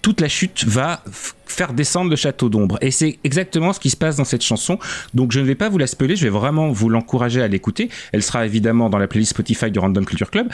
toute 0.01 0.19
la 0.21 0.29
chute 0.29 0.65
va 0.65 1.03
faire 1.59 1.73
descendre 1.73 2.09
le 2.09 2.15
château 2.15 2.47
d'ombre. 2.47 2.77
Et 2.79 2.89
c'est 2.89 3.19
exactement 3.25 3.73
ce 3.73 3.81
qui 3.81 3.89
se 3.89 3.97
passe 3.97 4.15
dans 4.15 4.23
cette 4.23 4.41
chanson. 4.43 4.79
Donc 5.13 5.33
je 5.33 5.41
ne 5.41 5.45
vais 5.45 5.55
pas 5.55 5.67
vous 5.67 5.77
la 5.77 5.87
spoiler, 5.87 6.15
je 6.15 6.23
vais 6.23 6.29
vraiment 6.29 6.71
vous 6.71 6.87
l'encourager 6.87 7.41
à 7.41 7.49
l'écouter. 7.49 7.89
Elle 8.13 8.23
sera 8.23 8.45
évidemment 8.45 8.89
dans 8.89 8.97
la 8.97 9.07
playlist 9.09 9.31
Spotify 9.31 9.69
du 9.69 9.77
Random 9.77 10.05
Culture 10.05 10.31
Club. 10.31 10.47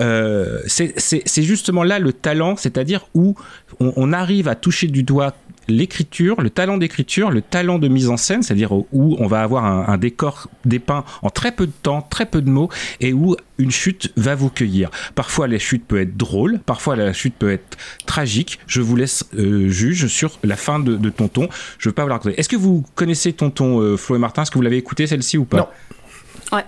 Euh, 0.00 0.60
c'est- 0.66 1.42
justement 1.42 1.82
là 1.82 1.98
le 1.98 2.12
talent, 2.12 2.54
c'est-à-dire 2.56 3.06
où 3.14 3.34
on 3.80 4.12
arrive 4.12 4.46
à 4.46 4.54
toucher 4.54 4.86
du 4.86 5.02
doigt 5.02 5.34
l'écriture, 5.68 6.40
le 6.40 6.50
talent 6.50 6.76
d'écriture, 6.76 7.30
le 7.30 7.42
talent 7.42 7.78
de 7.78 7.88
mise 7.88 8.08
en 8.08 8.16
scène, 8.16 8.42
c'est-à-dire 8.42 8.72
où 8.72 9.16
on 9.18 9.26
va 9.26 9.42
avoir 9.42 9.64
un, 9.64 9.84
un 9.88 9.98
décor 9.98 10.48
dépeint 10.64 11.04
en 11.22 11.30
très 11.30 11.52
peu 11.52 11.66
de 11.66 11.72
temps, 11.82 12.02
très 12.02 12.26
peu 12.26 12.42
de 12.42 12.50
mots, 12.50 12.68
et 13.00 13.12
où 13.12 13.36
une 13.58 13.70
chute 13.70 14.12
va 14.16 14.34
vous 14.34 14.50
cueillir. 14.50 14.90
Parfois 15.14 15.46
la 15.46 15.58
chute 15.58 15.84
peut 15.86 16.00
être 16.00 16.16
drôle, 16.16 16.58
parfois 16.58 16.96
la 16.96 17.12
chute 17.12 17.34
peut 17.34 17.52
être 17.52 17.76
tragique. 18.06 18.58
Je 18.66 18.80
vous 18.80 18.96
laisse 18.96 19.24
euh, 19.38 19.68
juge 19.68 20.06
sur 20.08 20.38
la 20.42 20.56
fin 20.56 20.78
de, 20.80 20.96
de 20.96 21.10
Tonton. 21.10 21.48
Je 21.78 21.88
veux 21.88 21.94
pas 21.94 22.02
vous 22.02 22.08
la 22.08 22.16
raconter. 22.16 22.38
Est-ce 22.38 22.48
que 22.48 22.56
vous 22.56 22.84
connaissez 22.94 23.32
Tonton 23.32 23.80
euh, 23.80 23.96
Flo 23.96 24.16
et 24.16 24.18
Martin? 24.18 24.42
Est-ce 24.42 24.50
que 24.50 24.58
vous 24.58 24.62
l'avez 24.62 24.78
écouté 24.78 25.06
celle-ci 25.06 25.38
ou 25.38 25.44
pas? 25.44 25.58
Non. 25.58 25.68
Ouais. 26.52 26.64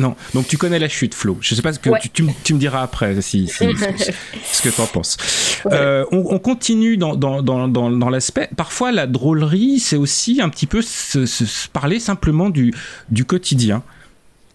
Non. 0.00 0.16
Donc 0.34 0.48
tu 0.48 0.56
connais 0.56 0.78
la 0.78 0.88
chute, 0.88 1.14
Flo. 1.14 1.36
Je 1.40 1.54
sais 1.54 1.60
pas 1.62 1.72
ce 1.72 1.78
que 1.78 1.90
Ouais. 1.90 1.98
tu, 2.00 2.08
tu, 2.08 2.22
me- 2.22 2.32
tu 2.42 2.54
me 2.54 2.58
diras 2.58 2.82
après 2.82 3.20
si, 3.20 3.48
si- 3.48 3.64
ce 4.52 4.62
que 4.62 4.68
tu 4.70 4.80
en 4.80 4.86
penses. 4.86 5.16
Euh, 5.70 6.04
on, 6.10 6.24
on 6.30 6.38
continue 6.38 6.96
dans, 6.96 7.14
dans, 7.16 7.42
dans, 7.42 7.68
dans, 7.68 7.90
dans 7.90 8.08
l'aspect. 8.08 8.48
Parfois, 8.56 8.92
la 8.92 9.06
drôlerie, 9.06 9.78
c'est 9.78 9.96
aussi 9.96 10.40
un 10.40 10.48
petit 10.48 10.66
peu 10.66 10.80
se, 10.80 11.26
se- 11.26 11.44
se 11.44 11.68
parler 11.68 12.00
simplement 12.00 12.48
du, 12.50 12.72
du 13.10 13.24
quotidien. 13.26 13.82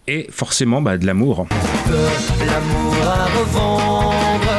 Et 0.08 0.26
forcément, 0.30 0.80
bah, 0.82 0.98
de 0.98 1.06
l'amour. 1.06 1.46
l'amour 2.40 2.94
à 3.04 3.24
revendre, 3.26 4.52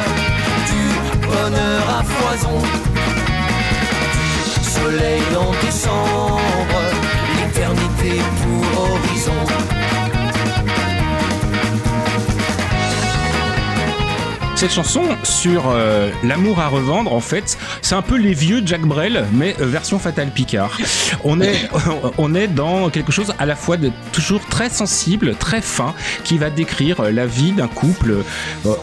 du 0.66 1.26
bonheur 1.26 1.88
à 1.98 2.02
foison, 2.04 2.58
du 4.12 4.64
soleil 4.68 5.22
en 5.36 5.50
décembre, 5.64 6.17
Cette 14.58 14.72
chanson 14.72 15.02
sur 15.22 15.68
euh, 15.68 16.10
l'amour 16.24 16.58
à 16.58 16.66
revendre, 16.66 17.12
en 17.12 17.20
fait, 17.20 17.56
c'est 17.80 17.94
un 17.94 18.02
peu 18.02 18.16
les 18.16 18.34
vieux 18.34 18.60
Jack 18.66 18.80
Brel, 18.80 19.24
mais 19.32 19.54
euh, 19.60 19.66
version 19.66 20.00
Fatal 20.00 20.32
Picard. 20.32 20.76
On 21.22 21.40
est, 21.40 21.70
on 22.18 22.34
est 22.34 22.48
dans 22.48 22.90
quelque 22.90 23.12
chose 23.12 23.32
à 23.38 23.46
la 23.46 23.54
fois 23.54 23.76
de 23.76 23.92
toujours 24.10 24.44
très 24.46 24.68
sensible, 24.68 25.36
très 25.36 25.62
fin, 25.62 25.94
qui 26.24 26.38
va 26.38 26.50
décrire 26.50 26.98
euh, 26.98 27.12
la 27.12 27.24
vie 27.24 27.52
d'un 27.52 27.68
couple 27.68 28.24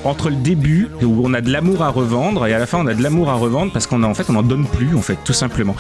entre 0.06 0.30
le 0.30 0.38
début 0.38 0.88
où 1.02 1.22
on 1.26 1.34
a 1.34 1.42
de 1.42 1.52
l'amour 1.52 1.84
à 1.84 1.90
revendre 1.90 2.48
et 2.48 2.54
à 2.54 2.60
la 2.60 2.68
fin 2.68 2.78
on 2.78 2.88
a 2.88 2.94
de 2.94 3.04
l'amour 3.04 3.30
à 3.30 3.34
revendre 3.34 3.74
parce 3.74 3.86
qu'on 3.86 4.02
a 4.04 4.08
en 4.08 4.14
fait 4.14 4.30
on 4.30 4.36
en 4.38 4.44
donne 4.44 4.66
plus 4.66 4.96
en 4.96 5.02
fait 5.02 5.18
tout 5.26 5.34
simplement. 5.34 5.76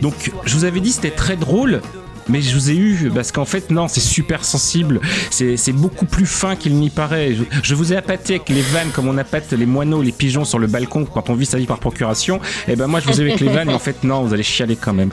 Donc 0.00 0.30
je 0.44 0.54
vous 0.54 0.64
avais 0.64 0.78
dit 0.78 0.92
c'était 0.92 1.10
très 1.10 1.34
drôle. 1.34 1.80
Mais 2.30 2.40
je 2.42 2.54
vous 2.54 2.70
ai 2.70 2.76
eu 2.76 3.10
parce 3.14 3.32
qu'en 3.32 3.44
fait 3.44 3.70
non 3.70 3.88
c'est 3.88 4.00
super 4.00 4.44
sensible, 4.44 5.00
c'est 5.30 5.72
beaucoup 5.72 6.06
plus 6.06 6.26
fin 6.26 6.56
qu'il 6.56 6.74
n'y 6.76 6.90
paraît. 6.90 7.34
Je, 7.34 7.42
je 7.62 7.74
vous 7.74 7.92
ai 7.92 7.96
appâté 7.96 8.34
avec 8.36 8.48
les 8.48 8.62
vannes 8.62 8.90
comme 8.94 9.08
on 9.08 9.18
appâte 9.18 9.52
les 9.52 9.66
moineaux, 9.66 10.02
les 10.02 10.12
pigeons 10.12 10.44
sur 10.44 10.58
le 10.58 10.66
balcon 10.66 11.04
quand 11.04 11.30
on 11.30 11.34
vit 11.34 11.46
sa 11.46 11.58
vie 11.58 11.66
par 11.66 11.78
procuration. 11.78 12.40
Et 12.68 12.76
ben 12.76 12.86
moi 12.86 13.00
je 13.00 13.06
vous 13.08 13.20
ai 13.20 13.24
avec 13.24 13.40
les 13.40 13.48
vannes 13.48 13.70
et 13.70 13.74
en 13.74 13.78
fait 13.78 14.04
non 14.04 14.22
vous 14.22 14.32
allez 14.34 14.42
chialer 14.42 14.76
quand 14.76 14.94
même. 14.94 15.10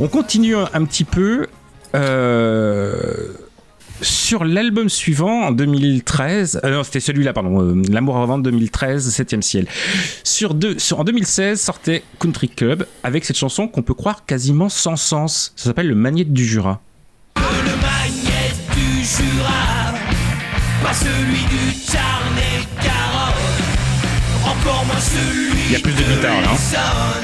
On 0.00 0.08
continue 0.08 0.56
un, 0.56 0.68
un 0.72 0.84
petit 0.84 1.04
peu. 1.04 1.46
Euh, 1.94 3.28
sur 4.02 4.44
l'album 4.44 4.88
suivant, 4.88 5.42
en 5.46 5.50
2013, 5.52 6.60
euh, 6.64 6.70
non, 6.70 6.82
c'était 6.84 7.00
celui-là, 7.00 7.32
pardon, 7.32 7.60
euh, 7.62 7.82
L'amour 7.90 8.16
à 8.16 8.20
revendre 8.22 8.42
2013, 8.44 9.08
7ème 9.10 9.42
ciel. 9.42 9.66
Sur 10.24 10.54
deux, 10.54 10.78
sur- 10.78 11.00
en 11.00 11.04
2016 11.04 11.60
sortait 11.60 12.02
Country 12.20 12.48
Club 12.48 12.86
avec 13.02 13.24
cette 13.24 13.36
chanson 13.38 13.68
qu'on 13.68 13.82
peut 13.82 13.94
croire 13.94 14.24
quasiment 14.26 14.68
sans 14.68 14.96
sens. 14.96 15.52
Ça 15.56 15.64
s'appelle 15.64 15.88
Le 15.88 15.94
Magnète 15.94 16.32
du 16.32 16.44
Jura. 16.44 16.80
Le 17.36 17.42
magnète 17.42 18.56
du 18.74 19.04
Jura, 19.04 19.94
pas 20.82 20.92
celui 20.94 21.40
du 21.50 21.74
Tarn 21.90 22.36
et 22.38 22.84
Garonne, 22.84 24.52
encore 24.58 24.84
moins 24.86 25.00
celui 25.00 25.58
Il 25.66 25.72
y 25.72 25.76
a 25.76 25.80
plus 25.80 25.92
de 25.92 26.02
guitare, 26.02 26.40
là, 26.42 26.48
hein. 26.52 27.22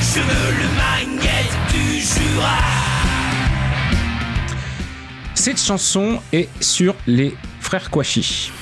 Je 0.00 0.20
veux 0.20 0.52
le 0.52 0.68
magnète 0.76 1.52
du 1.72 2.00
Jura. 2.00 2.87
Cette 5.48 5.62
chanson 5.62 6.18
est 6.30 6.46
sur 6.60 6.94
les 7.06 7.34
frères 7.60 7.88
Kouachi. 7.90 8.52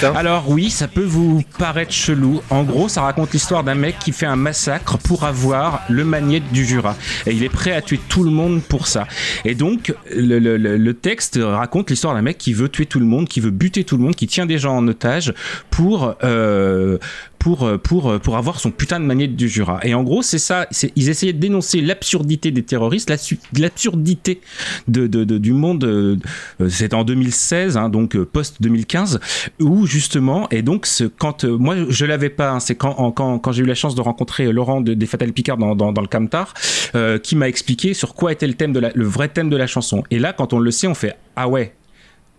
Bah. 0.00 0.12
Alors 0.16 0.48
oui, 0.48 0.70
ça 0.70 0.88
peut 0.88 1.04
vous 1.04 1.42
paraître 1.58 1.92
chelou. 1.92 2.40
En 2.48 2.62
gros, 2.62 2.88
ça 2.88 3.02
raconte 3.02 3.32
l'histoire 3.34 3.62
d'un 3.62 3.74
mec 3.74 3.98
qui 3.98 4.12
fait 4.12 4.24
un 4.24 4.36
massacre 4.36 4.96
pour 4.96 5.24
avoir 5.24 5.82
le 5.90 6.06
magnète 6.06 6.50
du 6.50 6.64
Jura. 6.64 6.96
Et 7.26 7.32
il 7.32 7.44
est 7.44 7.50
prêt 7.50 7.72
à 7.72 7.82
tuer 7.82 8.00
tout 8.08 8.22
le 8.24 8.30
monde 8.30 8.62
pour 8.62 8.86
ça. 8.86 9.06
Et 9.44 9.54
donc, 9.54 9.92
le, 10.16 10.38
le- 10.38 10.56
le- 10.56 10.78
le 10.78 10.94
texte 10.94 11.38
raconte 11.42 11.90
l'histoire 11.90 12.14
d'un 12.14 12.22
mec 12.22 12.38
qui 12.38 12.54
veut 12.54 12.70
tuer 12.70 12.86
tout 12.86 13.00
le 13.00 13.04
monde, 13.06 13.28
qui 13.28 13.40
veut 13.40 13.50
buter 13.50 13.84
tout 13.84 13.98
le 13.98 14.02
monde, 14.04 14.16
qui 14.16 14.28
tient 14.28 14.46
des 14.46 14.56
gens 14.56 14.78
en 14.78 14.88
otage 14.88 15.34
pour... 15.70 16.14
euh, 16.24 16.96
pour, 17.38 17.68
pour, 17.82 18.18
pour 18.20 18.36
avoir 18.36 18.58
son 18.60 18.70
putain 18.70 18.98
de 19.00 19.04
magnète 19.04 19.36
du 19.36 19.48
Jura. 19.48 19.80
Et 19.84 19.94
en 19.94 20.02
gros, 20.02 20.22
c'est 20.22 20.38
ça. 20.38 20.66
c'est- 20.70 20.92
Ils 20.96 21.08
essayaient 21.08 21.32
de 21.32 21.38
dénoncer 21.38 21.80
l'absurdité 21.80 22.50
des 22.50 22.62
terroristes, 22.64 23.10
l'absurdité 23.56 24.40
de, 24.88 25.06
de- 25.06 25.38
du 25.38 25.52
monde. 25.52 25.84
euh, 25.84 26.16
euh, 26.60 26.68
C'était 26.68 26.94
en 26.94 27.04
2016, 27.04 27.76
hein, 27.76 27.88
donc 27.88 28.16
euh, 28.16 28.24
post-2015, 28.24 29.18
où 29.60 29.86
justement, 29.86 30.48
et 30.50 30.62
donc 30.62 30.86
quand 31.18 31.44
euh, 31.44 31.56
moi 31.56 31.76
je 31.88 32.04
l'avais 32.06 32.30
pas, 32.30 32.50
hein, 32.50 32.60
c'est 32.60 32.74
quand, 32.74 33.12
quand, 33.12 33.38
quand 33.38 33.52
j'ai 33.52 33.62
eu 33.62 33.66
la 33.66 33.74
chance 33.74 33.94
de 33.94 34.00
rencontrer 34.00 34.50
Laurent 34.52 34.80
de- 34.80 34.94
des 34.94 35.06
Fatal 35.06 35.32
Picard 35.32 35.56
dans, 35.58 35.74
dans, 35.76 35.92
dans 35.92 36.02
le 36.02 36.08
Camtar, 36.08 36.54
euh, 36.94 37.18
qui 37.18 37.36
m'a 37.36 37.48
expliqué 37.48 37.94
sur 37.94 38.14
quoi 38.14 38.32
était 38.32 38.46
le 38.46 38.54
thème 38.54 38.72
de 38.72 38.80
la, 38.80 38.90
le 38.94 39.04
vrai 39.04 39.28
thème 39.28 39.50
de 39.50 39.56
la 39.56 39.66
chanson. 39.66 40.02
Et 40.10 40.18
là, 40.18 40.32
quand 40.32 40.52
on 40.52 40.58
le 40.58 40.70
sait, 40.70 40.86
on 40.86 40.94
fait 40.94 41.14
ah 41.36 41.48
ouais, 41.48 41.74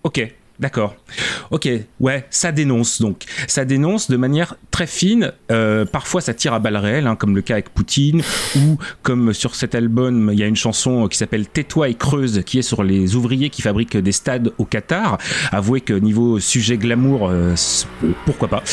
ok. 0.03 0.33
D'accord. 0.59 0.97
Ok, 1.51 1.69
ouais, 2.01 2.25
ça 2.29 2.51
dénonce 2.51 3.01
donc. 3.01 3.23
Ça 3.47 3.63
dénonce 3.63 4.09
de 4.11 4.17
manière 4.17 4.55
très 4.71 4.87
fine. 4.87 5.31
Euh, 5.51 5.85
parfois, 5.85 6.19
ça 6.19 6.33
tire 6.33 6.53
à 6.53 6.59
balles 6.59 6.75
réelles, 6.75 7.07
hein, 7.07 7.15
comme 7.15 7.33
le 7.33 7.41
cas 7.41 7.53
avec 7.53 7.69
Poutine, 7.69 8.21
ou 8.57 8.77
comme 9.01 9.33
sur 9.33 9.55
cet 9.55 9.73
album, 9.73 10.29
il 10.33 10.39
y 10.39 10.43
a 10.43 10.47
une 10.47 10.57
chanson 10.57 11.07
qui 11.07 11.17
s'appelle 11.17 11.47
Tais-toi 11.47 11.87
et 11.87 11.93
creuse, 11.93 12.43
qui 12.45 12.59
est 12.59 12.63
sur 12.63 12.83
les 12.83 13.15
ouvriers 13.15 13.49
qui 13.49 13.61
fabriquent 13.61 13.95
des 13.95 14.11
stades 14.11 14.51
au 14.57 14.65
Qatar. 14.65 15.17
Avouez 15.53 15.79
que 15.79 15.93
niveau 15.93 16.41
sujet 16.41 16.77
glamour, 16.77 17.29
euh, 17.29 17.55
pourquoi 18.25 18.49
pas. 18.49 18.63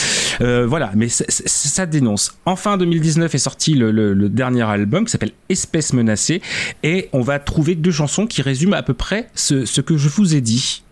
Euh, 0.41 0.67
voilà, 0.67 0.91
mais 0.97 1.09
ça 1.09 1.87
dénonce. 1.87 2.37
Enfin, 2.47 2.79
2019 2.79 3.33
est 3.33 3.39
sorti 3.39 3.75
le, 3.75 4.27
dernier 4.29 4.63
album 4.63 5.05
qui 5.05 5.13
s'appelle 5.13 5.33
Espèce 5.49 5.93
menacée, 5.93 6.43
et 6.83 7.09
on 7.13 7.21
va 7.21 7.39
trouver 7.39 7.77
deux 7.77 7.93
chansons 7.93 8.27
qui 8.27 8.43
résument 8.43 8.77
à 8.77 8.83
peu 8.83 8.95
près 8.95 9.29
ce 9.37 9.81
que 9.81 9.97
je 9.97 10.09
vous 10.09 10.35
ai 10.35 10.41
dit. 10.41 10.83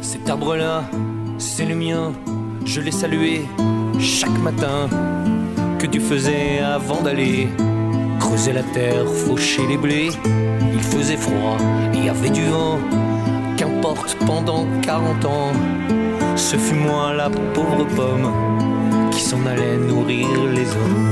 Cet 0.00 0.30
arbre-là, 0.30 0.84
c'est 1.38 1.64
le 1.64 1.74
mien, 1.74 2.12
je 2.64 2.80
l'ai 2.80 2.92
salué 2.92 3.42
chaque 3.98 4.38
matin. 4.38 4.88
Que 5.78 5.86
tu 5.86 6.00
faisais 6.00 6.60
avant 6.60 7.02
d'aller 7.02 7.48
creuser 8.18 8.52
la 8.52 8.62
terre, 8.62 9.06
faucher 9.06 9.66
les 9.66 9.76
blés. 9.76 10.10
Il 10.72 10.82
faisait 10.82 11.16
froid, 11.16 11.56
il 11.94 12.04
y 12.04 12.08
avait 12.08 12.30
du 12.30 12.44
vent, 12.44 12.78
qu'importe 13.56 14.16
pendant 14.26 14.66
40 14.82 15.24
ans. 15.24 15.52
Ce 16.36 16.56
fut 16.56 16.74
moi 16.74 17.12
la 17.14 17.30
pauvre 17.30 17.84
pomme 17.96 18.32
qui 19.10 19.20
s'en 19.20 19.44
allait 19.46 19.76
nourrir 19.76 20.28
les 20.54 20.68
hommes. 20.70 21.08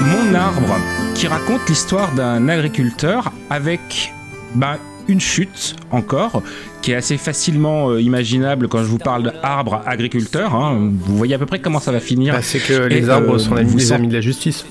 Mon 0.00 0.34
arbre, 0.34 0.76
qui 1.14 1.28
raconte 1.28 1.68
l'histoire 1.68 2.12
d'un 2.12 2.48
agriculteur 2.48 3.32
avec 3.50 4.12
bah, 4.54 4.78
une 5.08 5.20
chute 5.20 5.76
encore, 5.90 6.42
qui 6.82 6.92
est 6.92 6.94
assez 6.94 7.16
facilement 7.16 7.90
euh, 7.90 8.00
imaginable 8.00 8.68
quand 8.68 8.78
je 8.78 8.88
vous 8.88 8.98
parle 8.98 9.24
d'arbre 9.24 9.82
agriculteur. 9.86 10.54
Hein. 10.54 10.90
Vous 10.92 11.16
voyez 11.16 11.34
à 11.34 11.38
peu 11.38 11.46
près 11.46 11.60
comment 11.60 11.80
ça 11.80 11.92
va 11.92 12.00
finir. 12.00 12.34
Bah, 12.34 12.42
c'est 12.42 12.60
que 12.60 12.84
les 12.84 13.08
arbres 13.08 13.34
euh, 13.34 13.38
sont 13.38 13.54
les 13.54 13.92
amis 13.92 14.08
de 14.08 14.14
la 14.14 14.20
justice. 14.20 14.66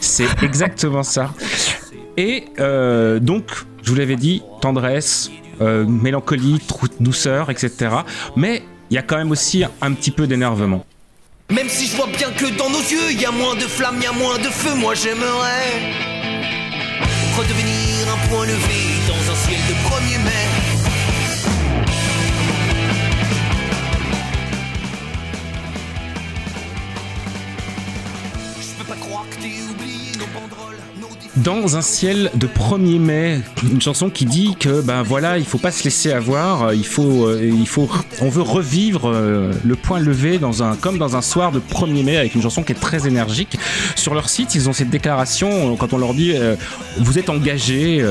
C'est 0.00 0.42
exactement 0.42 1.02
ça. 1.02 1.32
Et 2.16 2.44
euh, 2.58 3.18
donc, 3.18 3.44
je 3.82 3.90
vous 3.90 3.96
l'avais 3.96 4.16
dit, 4.16 4.42
tendresse, 4.60 5.30
mélancolie, 5.60 6.60
douceur, 7.00 7.50
etc. 7.50 7.90
Mais 8.36 8.62
il 8.90 8.94
y 8.94 8.98
a 8.98 9.02
quand 9.02 9.16
même 9.16 9.32
aussi 9.32 9.64
un 9.82 9.92
petit 9.92 10.12
peu 10.12 10.26
d'énervement. 10.26 10.84
Même 11.50 11.68
si 11.68 11.86
je 11.86 11.96
vois 11.96 12.06
bien 12.06 12.30
que 12.30 12.46
dans 12.58 12.68
nos 12.68 12.78
yeux, 12.78 13.10
il 13.10 13.20
y 13.20 13.24
a 13.24 13.30
moins 13.30 13.54
de 13.54 13.62
flammes, 13.62 13.96
il 13.96 14.04
y 14.04 14.06
a 14.06 14.12
moins 14.12 14.36
de 14.38 14.50
feu, 14.50 14.74
moi 14.74 14.94
j'aimerais 14.94 15.96
redevenir 17.38 18.08
un 18.12 18.28
point 18.28 18.44
levé 18.44 18.80
dans 19.08 19.17
ciel 19.48 19.66
de 19.66 19.74
1er 19.74 20.22
mai. 20.22 20.57
Dans 31.44 31.76
un 31.76 31.82
ciel 31.82 32.30
de 32.34 32.46
1er 32.46 32.98
mai, 32.98 33.40
une 33.70 33.80
chanson 33.80 34.10
qui 34.10 34.24
dit 34.24 34.56
que 34.58 34.80
ben 34.80 35.02
voilà, 35.02 35.38
il 35.38 35.44
faut 35.44 35.58
pas 35.58 35.70
se 35.70 35.84
laisser 35.84 36.12
avoir, 36.12 36.72
il 36.72 36.86
faut, 36.86 37.26
euh, 37.26 37.40
il 37.42 37.66
faut, 37.66 37.88
on 38.20 38.28
veut 38.28 38.42
revivre 38.42 39.08
euh, 39.08 39.52
le 39.64 39.76
point 39.76 40.00
levé 40.00 40.38
dans 40.38 40.62
un, 40.62 40.74
comme 40.74 40.98
dans 40.98 41.16
un 41.16 41.22
soir 41.22 41.52
de 41.52 41.60
1er 41.60 42.04
mai 42.04 42.16
avec 42.16 42.34
une 42.34 42.42
chanson 42.42 42.62
qui 42.62 42.72
est 42.72 42.80
très 42.80 43.06
énergique. 43.06 43.58
Sur 43.94 44.14
leur 44.14 44.28
site, 44.28 44.54
ils 44.54 44.68
ont 44.68 44.72
cette 44.72 44.90
déclaration 44.90 45.76
quand 45.76 45.92
on 45.92 45.98
leur 45.98 46.14
dit 46.14 46.32
euh, 46.34 46.56
vous 46.98 47.18
êtes 47.18 47.28
engagés, 47.28 48.04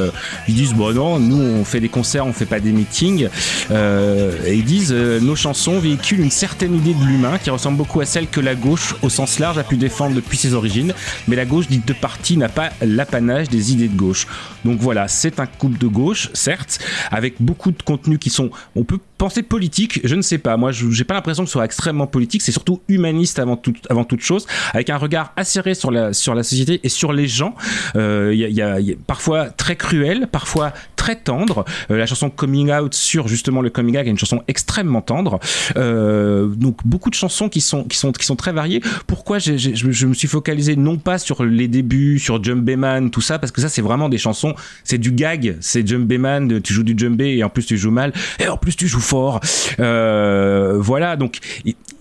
ils 0.47 0.55
disent 0.55 0.73
bon 0.73 0.93
non, 0.93 1.19
nous 1.19 1.41
on 1.41 1.65
fait 1.65 1.79
des 1.79 1.89
concerts, 1.89 2.25
on 2.25 2.33
fait 2.33 2.45
pas 2.45 2.59
des 2.59 2.71
meetings, 2.71 3.27
et 3.71 4.53
ils 4.53 4.63
disent 4.63 4.93
nos 4.93 5.35
chansons 5.35 5.79
véhiculent 5.79 6.21
une 6.21 6.31
certaine 6.31 6.75
idée 6.75 6.93
de 6.93 7.03
l'humain 7.03 7.37
qui 7.37 7.49
ressemble 7.49 7.77
beaucoup 7.77 7.99
à 7.99 8.05
celle 8.05 8.27
que 8.27 8.39
la 8.39 8.55
gauche 8.55 8.95
au 9.01 9.09
sens 9.09 9.39
large 9.39 9.57
a 9.57 9.63
pu 9.63 9.77
défendre 9.77 10.15
depuis 10.15 10.37
ses 10.37 10.53
origines, 10.53 10.93
mais 11.27 11.35
la 11.35 11.45
gauche 11.45 11.67
dite 11.67 11.87
de 11.87 11.93
parti 11.93 12.37
n'a 12.37 12.49
pas 12.49 12.69
la 12.81 13.05
des 13.21 13.71
idées 13.73 13.87
de 13.87 13.95
gauche. 13.95 14.27
Donc 14.65 14.79
voilà, 14.79 15.07
c'est 15.07 15.39
un 15.39 15.45
couple 15.45 15.77
de 15.77 15.87
gauche, 15.87 16.29
certes, 16.33 16.79
avec 17.11 17.35
beaucoup 17.39 17.71
de 17.71 17.81
contenus 17.81 18.19
qui 18.19 18.29
sont, 18.29 18.49
on 18.75 18.83
peut 18.83 18.99
penser 19.17 19.43
politique, 19.43 19.99
je 20.03 20.15
ne 20.15 20.21
sais 20.21 20.37
pas. 20.37 20.57
Moi, 20.57 20.71
j'ai 20.71 21.03
pas 21.03 21.13
l'impression 21.13 21.43
que 21.43 21.49
ce 21.49 21.53
soit 21.53 21.65
extrêmement 21.65 22.07
politique. 22.07 22.41
C'est 22.41 22.51
surtout 22.51 22.81
humaniste 22.87 23.39
avant, 23.39 23.57
tout, 23.57 23.73
avant 23.89 24.03
toute 24.03 24.21
chose, 24.21 24.45
avec 24.73 24.89
un 24.89 24.97
regard 24.97 25.33
acéré 25.35 25.73
sur 25.73 25.91
la, 25.91 26.13
sur 26.13 26.35
la 26.35 26.43
société 26.43 26.79
et 26.83 26.89
sur 26.89 27.13
les 27.13 27.27
gens. 27.27 27.55
Il 27.95 28.01
euh, 28.01 28.33
y, 28.33 28.53
y, 28.53 28.61
a 28.61 28.77
parfois 29.07 29.49
très 29.49 29.75
cruel, 29.75 30.27
parfois 30.31 30.73
très 31.07 31.15
tendre. 31.15 31.63
Euh, 31.89 31.97
la 31.97 32.05
chanson 32.05 32.29
Coming 32.29 32.69
Out 32.69 32.93
sur 32.93 33.29
justement 33.29 33.61
le 33.61 33.69
coming 33.69 33.97
out 33.97 34.05
est 34.05 34.09
une 34.09 34.17
chanson 34.17 34.43
extrêmement 34.49 35.01
tendre. 35.01 35.39
Euh, 35.77 36.47
donc 36.47 36.85
beaucoup 36.85 37.09
de 37.09 37.15
chansons 37.15 37.47
qui 37.47 37.61
sont, 37.61 37.85
qui 37.85 37.97
sont, 37.97 38.11
qui 38.11 38.25
sont 38.25 38.35
très 38.35 38.51
variées. 38.51 38.81
Pourquoi 39.05 39.39
je, 39.39 40.05
me 40.05 40.13
suis 40.13 40.27
focalisé 40.27 40.75
non 40.75 40.97
pas 40.97 41.17
sur 41.17 41.45
les 41.45 41.69
débuts, 41.69 42.19
sur 42.19 42.43
Jumbé 42.43 42.75
Man, 42.75 43.09
tout 43.09 43.21
ça, 43.21 43.39
parce 43.39 43.53
que 43.53 43.61
ça 43.61 43.69
c'est 43.69 43.81
vraiment 43.81 44.09
des 44.09 44.17
chansons, 44.17 44.53
c'est 44.83 44.97
du 44.97 45.13
gag, 45.13 45.55
c'est 45.61 45.87
Jumbé 45.87 46.17
Man, 46.17 46.61
tu 46.61 46.73
joues 46.73 46.83
du 46.83 46.95
Jumbé 46.97 47.37
et 47.37 47.43
en 47.45 47.49
plus 47.49 47.65
tu 47.65 47.77
joues 47.77 47.91
mal 47.91 48.11
et 48.39 48.49
en 48.49 48.57
plus 48.57 48.75
tu 48.75 48.89
joues 48.89 48.99
fort. 48.99 49.39
Euh, 49.79 50.75
voilà, 50.77 51.15
donc 51.15 51.39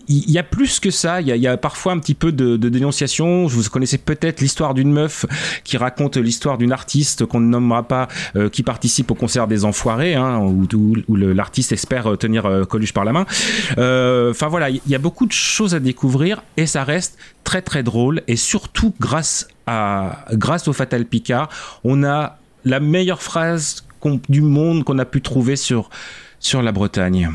il 0.09 0.31
y 0.31 0.39
a 0.39 0.43
plus 0.43 0.81
que 0.81 0.91
ça. 0.91 1.21
Il 1.21 1.29
y 1.29 1.47
a, 1.47 1.57
parfois 1.57 1.93
un 1.93 1.99
petit 1.99 2.15
peu 2.15 2.33
de, 2.33 2.57
dénonciation. 2.57 3.47
Vous 3.47 3.63
connaissez 3.71 3.99
peut-être 3.99 4.41
l'histoire 4.41 4.75
d'une 4.75 4.93
meuf 4.93 5.27
qui 5.65 5.77
raconte 5.77 6.17
l'histoire 6.17 6.59
d'une 6.59 6.73
artiste 6.73 7.27
qu'on 7.27 7.41
ne 7.41 7.49
nommera 7.49 7.83
pas, 7.85 8.09
euh, 8.37 8.49
qui 8.49 8.63
participe 8.63 9.11
au 9.11 9.15
concert 9.15 9.47
des 9.47 9.65
Enfoirés, 9.65 10.15
hein, 10.15 10.41
où, 10.41 11.17
l'artiste 11.17 11.73
espère 11.73 12.13
euh, 12.13 12.17
tenir 12.17 12.47
euh, 12.47 12.65
Coluche 12.65 12.93
par 12.93 13.05
la 13.05 13.13
main. 13.13 13.27
Enfin 13.73 14.49
voilà, 14.49 14.71
il 14.71 14.81
y 14.87 14.95
a 14.95 14.99
beaucoup 14.99 15.27
de 15.27 15.33
choses 15.33 15.75
à 15.75 15.81
découvrir 15.81 16.43
et 16.57 16.67
ça 16.67 16.85
reste 16.85 17.19
très 17.45 17.63
très 17.63 17.83
drôle. 17.83 18.23
Et 18.29 18.37
surtout 18.37 18.95
grâce 19.01 19.49
à 19.67 20.25
grâce 20.33 20.69
au 20.69 20.73
Fatal 20.73 21.05
Picard, 21.05 21.49
on 21.85 22.05
a 22.05 22.39
la 22.65 22.81
meilleure 22.81 23.23
phrase 23.23 23.87
du 24.29 24.41
monde 24.41 24.85
qu'on 24.85 24.99
a 24.99 25.05
pu 25.05 25.21
trouver 25.21 25.57
sur 25.57 25.91
sur 26.39 26.63
la 26.63 26.73
Bretagne. 26.73 27.31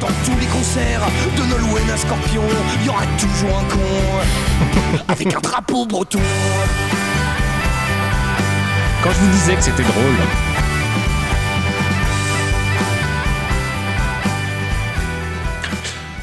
Dans 0.00 0.08
tous 0.24 0.38
les 0.40 0.46
concerts 0.46 1.02
de 1.36 1.42
Nolwenn 1.42 1.90
à 1.90 1.96
Scorpion, 1.96 2.42
il 2.80 2.86
y 2.86 2.88
aura 2.88 3.06
toujours 3.18 3.58
un 3.58 3.64
con 3.64 5.04
avec 5.08 5.34
un 5.34 5.40
drapeau 5.40 5.86
breton. 5.86 6.20
Quand 9.02 9.10
je 9.10 9.18
vous 9.18 9.32
disais 9.32 9.54
que 9.56 9.62
c'était 9.62 9.82
drôle, 9.82 10.51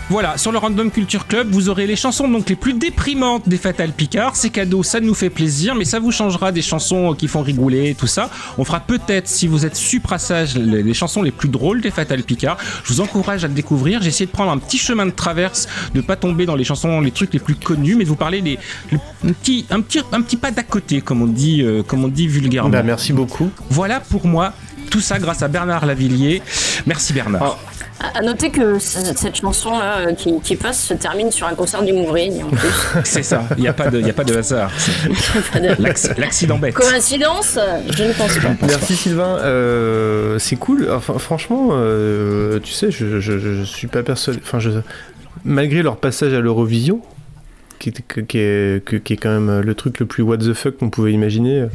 Voilà, 0.10 0.39
sur 0.39 0.52
le 0.52 0.58
Random 0.58 0.89
Culture 0.89 1.28
Club, 1.28 1.50
vous 1.52 1.69
aurez 1.69 1.86
les 1.86 1.95
chansons 1.95 2.28
donc 2.28 2.50
les 2.50 2.56
plus 2.56 2.74
déprimantes 2.74 3.48
des 3.48 3.58
Fatal 3.58 3.91
Picard. 3.91 4.36
C'est 4.36 4.50
cadeau, 4.50 4.82
ça 4.82 5.00
nous 5.00 5.13
fait 5.13 5.30
plaisir, 5.30 5.76
mais 5.76 5.86
ça 5.86 6.00
vous 6.00 6.12
changera 6.12 6.52
des 6.52 6.63
chansons 6.63 7.13
qui 7.13 7.28
font 7.28 7.43
rigoler, 7.43 7.93
tout 7.93 8.08
ça. 8.08 8.32
On 8.58 8.65
fera 8.65 8.80
peut-être, 8.80 9.28
si 9.28 9.45
vous 9.45 9.67
êtes 9.67 9.76
suprassage, 9.76 10.58
les, 10.58 10.82
les 10.82 10.93
chansons 10.95 11.22
les 11.22 11.30
plus 11.30 11.48
drôles 11.48 11.82
des 11.82 11.91
Fatal 11.91 12.24
Picard. 12.24 12.58
Je 12.84 12.91
vous 12.91 13.02
encourage 13.02 13.43
à 13.43 13.48
le 13.48 13.54
découvrir. 13.54 14.02
J'ai 14.02 14.08
essayé 14.10 14.26
de 14.26 14.32
prendre 14.32 14.52
un 14.52 14.58
petit 14.58 14.80
chemin 14.80 15.06
de 15.06 15.12
traverse, 15.12 15.67
de 15.93 16.02
pas 16.02 16.15
tomber 16.15 16.48
dans 16.48 16.56
les 16.56 16.63
chansons, 16.63 17.02
les 17.02 17.12
trucs 17.12 17.32
les 17.34 17.39
plus 17.39 17.54
connus, 17.54 17.93
mais 17.95 18.04
de 18.04 18.10
vous 18.10 18.15
parler 18.15 18.41
des 18.41 18.58
un 18.91 19.32
petit, 19.32 19.67
un 19.69 19.82
petit, 19.82 20.02
un 20.12 20.22
petit 20.24 20.38
pas 20.38 20.50
d'à 20.50 20.63
côté, 20.63 21.02
comme 21.02 21.22
on 21.22 21.28
dit, 21.28 21.62
euh, 21.62 21.84
comme 21.84 22.04
on 22.04 22.08
dit 22.08 22.28
vulgairement. 22.28 22.72
Bah, 22.72 22.82
merci 22.82 23.13
beaucoup. 23.13 23.52
Voilà 23.69 24.00
pour 24.00 24.26
moi. 24.26 24.54
Tout 24.89 25.02
ça 25.02 25.19
grâce 25.19 25.43
à 25.43 25.48
Bernard 25.48 25.86
Lavillier. 25.86 26.41
Merci 26.88 27.13
Bernard. 27.13 27.60
À 28.01 28.21
noter 28.21 28.49
que 28.49 28.79
cette 28.79 29.35
chanson-là 29.35 30.07
euh, 30.07 30.13
qui, 30.13 30.55
passe 30.55 30.85
se 30.85 30.93
termine 30.93 31.31
sur 31.31 31.47
un 31.47 31.53
concert 31.53 31.83
du 31.83 31.91
Mouvrier, 31.91 32.41
en 32.43 32.49
plus. 32.49 32.69
C'est 33.03 33.23
ça, 33.23 33.43
il 33.57 33.62
n'y 33.62 33.67
a, 33.67 33.73
pas 33.73 33.89
de, 33.89 34.01
a 34.01 34.13
pas 34.13 34.23
de 34.23 34.38
hasard. 34.38 34.71
L'accident 36.17 36.57
bête. 36.57 36.75
Coïncidence 36.75 37.59
Je 37.89 38.03
ne 38.05 38.13
pense 38.13 38.38
pas. 38.38 38.55
Merci 38.65 38.95
Sylvain, 38.95 39.38
euh, 39.39 40.39
c'est 40.39 40.55
cool. 40.55 40.89
Enfin, 40.89 41.17
franchement, 41.17 41.69
euh, 41.73 42.59
tu 42.59 42.71
sais, 42.71 42.89
je, 42.89 43.19
je, 43.19 43.63
suis 43.63 43.88
pas 43.88 44.01
persuadé. 44.01 44.39
Enfin, 44.41 44.59
je, 44.59 44.69
malgré 45.43 45.83
leur 45.83 45.97
passage 45.97 46.33
à 46.33 46.39
l'Eurovision, 46.39 47.01
qui, 47.79 47.91
qui, 47.91 48.38
est, 48.38 49.03
qui, 49.03 49.13
est, 49.13 49.17
quand 49.17 49.29
même 49.29 49.59
le 49.59 49.75
truc 49.75 49.99
le 49.99 50.05
plus 50.05 50.23
what 50.23 50.38
the 50.38 50.53
fuck 50.53 50.77
qu'on 50.77 50.89
pouvait 50.89 51.12
imaginer. 51.12 51.67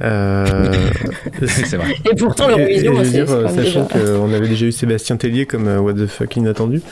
Euh, 0.00 0.72
c'est 1.46 1.76
vrai. 1.76 1.94
Et 2.10 2.14
pourtant, 2.14 2.48
l'Eurovision, 2.48 3.02
c'est. 3.04 3.28
Euh, 3.28 3.48
sachant 3.48 3.86
qu'on 3.86 4.32
avait 4.32 4.48
déjà 4.48 4.66
eu 4.66 4.72
Sébastien 4.72 5.16
Tellier 5.16 5.46
comme 5.46 5.68
euh, 5.68 5.78
What 5.78 5.94
the 5.94 6.06
fuck 6.06 6.36
inattendu. 6.36 6.82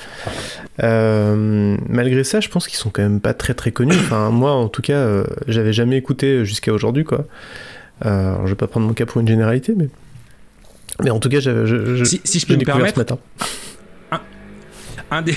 malgré 0.79 2.25
ça, 2.25 2.41
je 2.41 2.49
pense 2.49 2.67
qu'ils 2.67 2.79
sont 2.79 2.91
quand 2.91 3.03
même 3.03 3.21
pas 3.21 3.35
très 3.35 3.55
très 3.55 3.73
connus. 3.73 3.95
Enfin, 3.95 4.31
moi, 4.31 4.53
en 4.53 4.69
tout 4.69 4.83
cas, 4.83 5.25
j'avais 5.49 5.73
jamais 5.73 5.97
écouté 5.97 6.45
jusqu'à 6.45 6.73
aujourd'hui, 6.73 7.05
quoi. 7.05 7.27
je 8.03 8.47
vais 8.47 8.55
pas 8.55 8.67
prendre 8.67 8.87
mon 8.87 8.95
cas 8.95 9.07
pour 9.07 9.21
une 9.21 9.29
généralité, 9.29 9.75
mais. 9.77 9.89
Mais 11.03 11.11
en 11.11 11.19
tout 11.19 11.29
cas, 11.29 11.41
je, 11.41 12.05
si, 12.05 12.21
si, 12.23 12.39
je 12.39 12.47
peux 12.47 12.55
me 12.55 12.65
permettre. 12.65 12.95
Ce 12.95 13.01
matin. 13.01 13.19
Un, 15.11 15.23
des, 15.23 15.35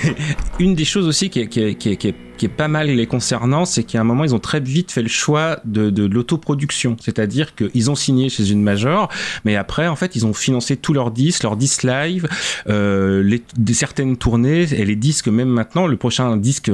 une 0.59 0.75
des 0.75 0.85
choses 0.85 1.07
aussi 1.07 1.29
qui 1.29 1.41
est, 1.41 1.47
qui 1.47 1.61
est, 1.61 1.75
qui 1.75 1.91
est 1.91 1.97
qui 1.97 2.07
est 2.09 2.15
pas 2.45 2.67
mal 2.67 2.87
les 2.87 3.07
concernant, 3.07 3.65
c'est 3.65 3.83
qu'à 3.83 4.01
un 4.01 4.03
moment, 4.03 4.23
ils 4.23 4.35
ont 4.35 4.39
très 4.39 4.59
vite 4.59 4.91
fait 4.91 5.01
le 5.01 5.07
choix 5.07 5.59
de, 5.65 6.05
l'autoproduction. 6.05 6.95
C'est-à-dire 6.99 7.55
qu'ils 7.55 7.89
ont 7.89 7.95
signé 7.95 8.29
chez 8.29 8.51
une 8.51 8.61
major, 8.61 9.09
mais 9.45 9.55
après, 9.55 9.87
en 9.87 9.95
fait, 9.95 10.15
ils 10.15 10.25
ont 10.25 10.33
financé 10.33 10.77
tous 10.77 10.93
leurs 10.93 11.11
disques, 11.11 11.43
leurs 11.43 11.57
disques 11.57 11.83
live, 11.83 12.27
euh, 12.69 13.37
certaines 13.73 14.17
tournées 14.17 14.63
et 14.73 14.85
les 14.85 14.95
disques 14.95 15.27
même 15.27 15.49
maintenant. 15.49 15.87
Le 15.87 15.97
prochain 15.97 16.37
disque 16.37 16.69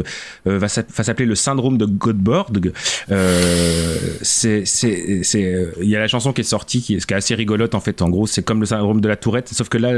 euh, 0.47 0.57
va 0.59 0.67
s'appeler 0.67 1.25
Le 1.25 1.35
Syndrome 1.35 1.77
de 1.77 1.85
Godborg. 1.85 2.71
Euh, 3.11 3.97
c'est, 4.21 4.63
il 4.63 5.89
y 5.89 5.95
a 5.95 5.99
la 5.99 6.07
chanson 6.07 6.33
qui 6.33 6.41
est 6.41 6.45
sortie, 6.45 6.81
qui 6.81 6.95
est, 6.95 7.05
qui 7.05 7.13
est 7.13 7.17
assez 7.17 7.35
rigolote 7.35 7.75
en 7.75 7.79
fait. 7.79 8.01
En 8.01 8.09
gros, 8.09 8.27
c'est 8.27 8.43
comme 8.43 8.59
le 8.59 8.65
syndrome 8.65 9.01
de 9.01 9.07
la 9.07 9.15
Tourette, 9.15 9.49
sauf 9.49 9.69
que 9.69 9.77
là, 9.77 9.93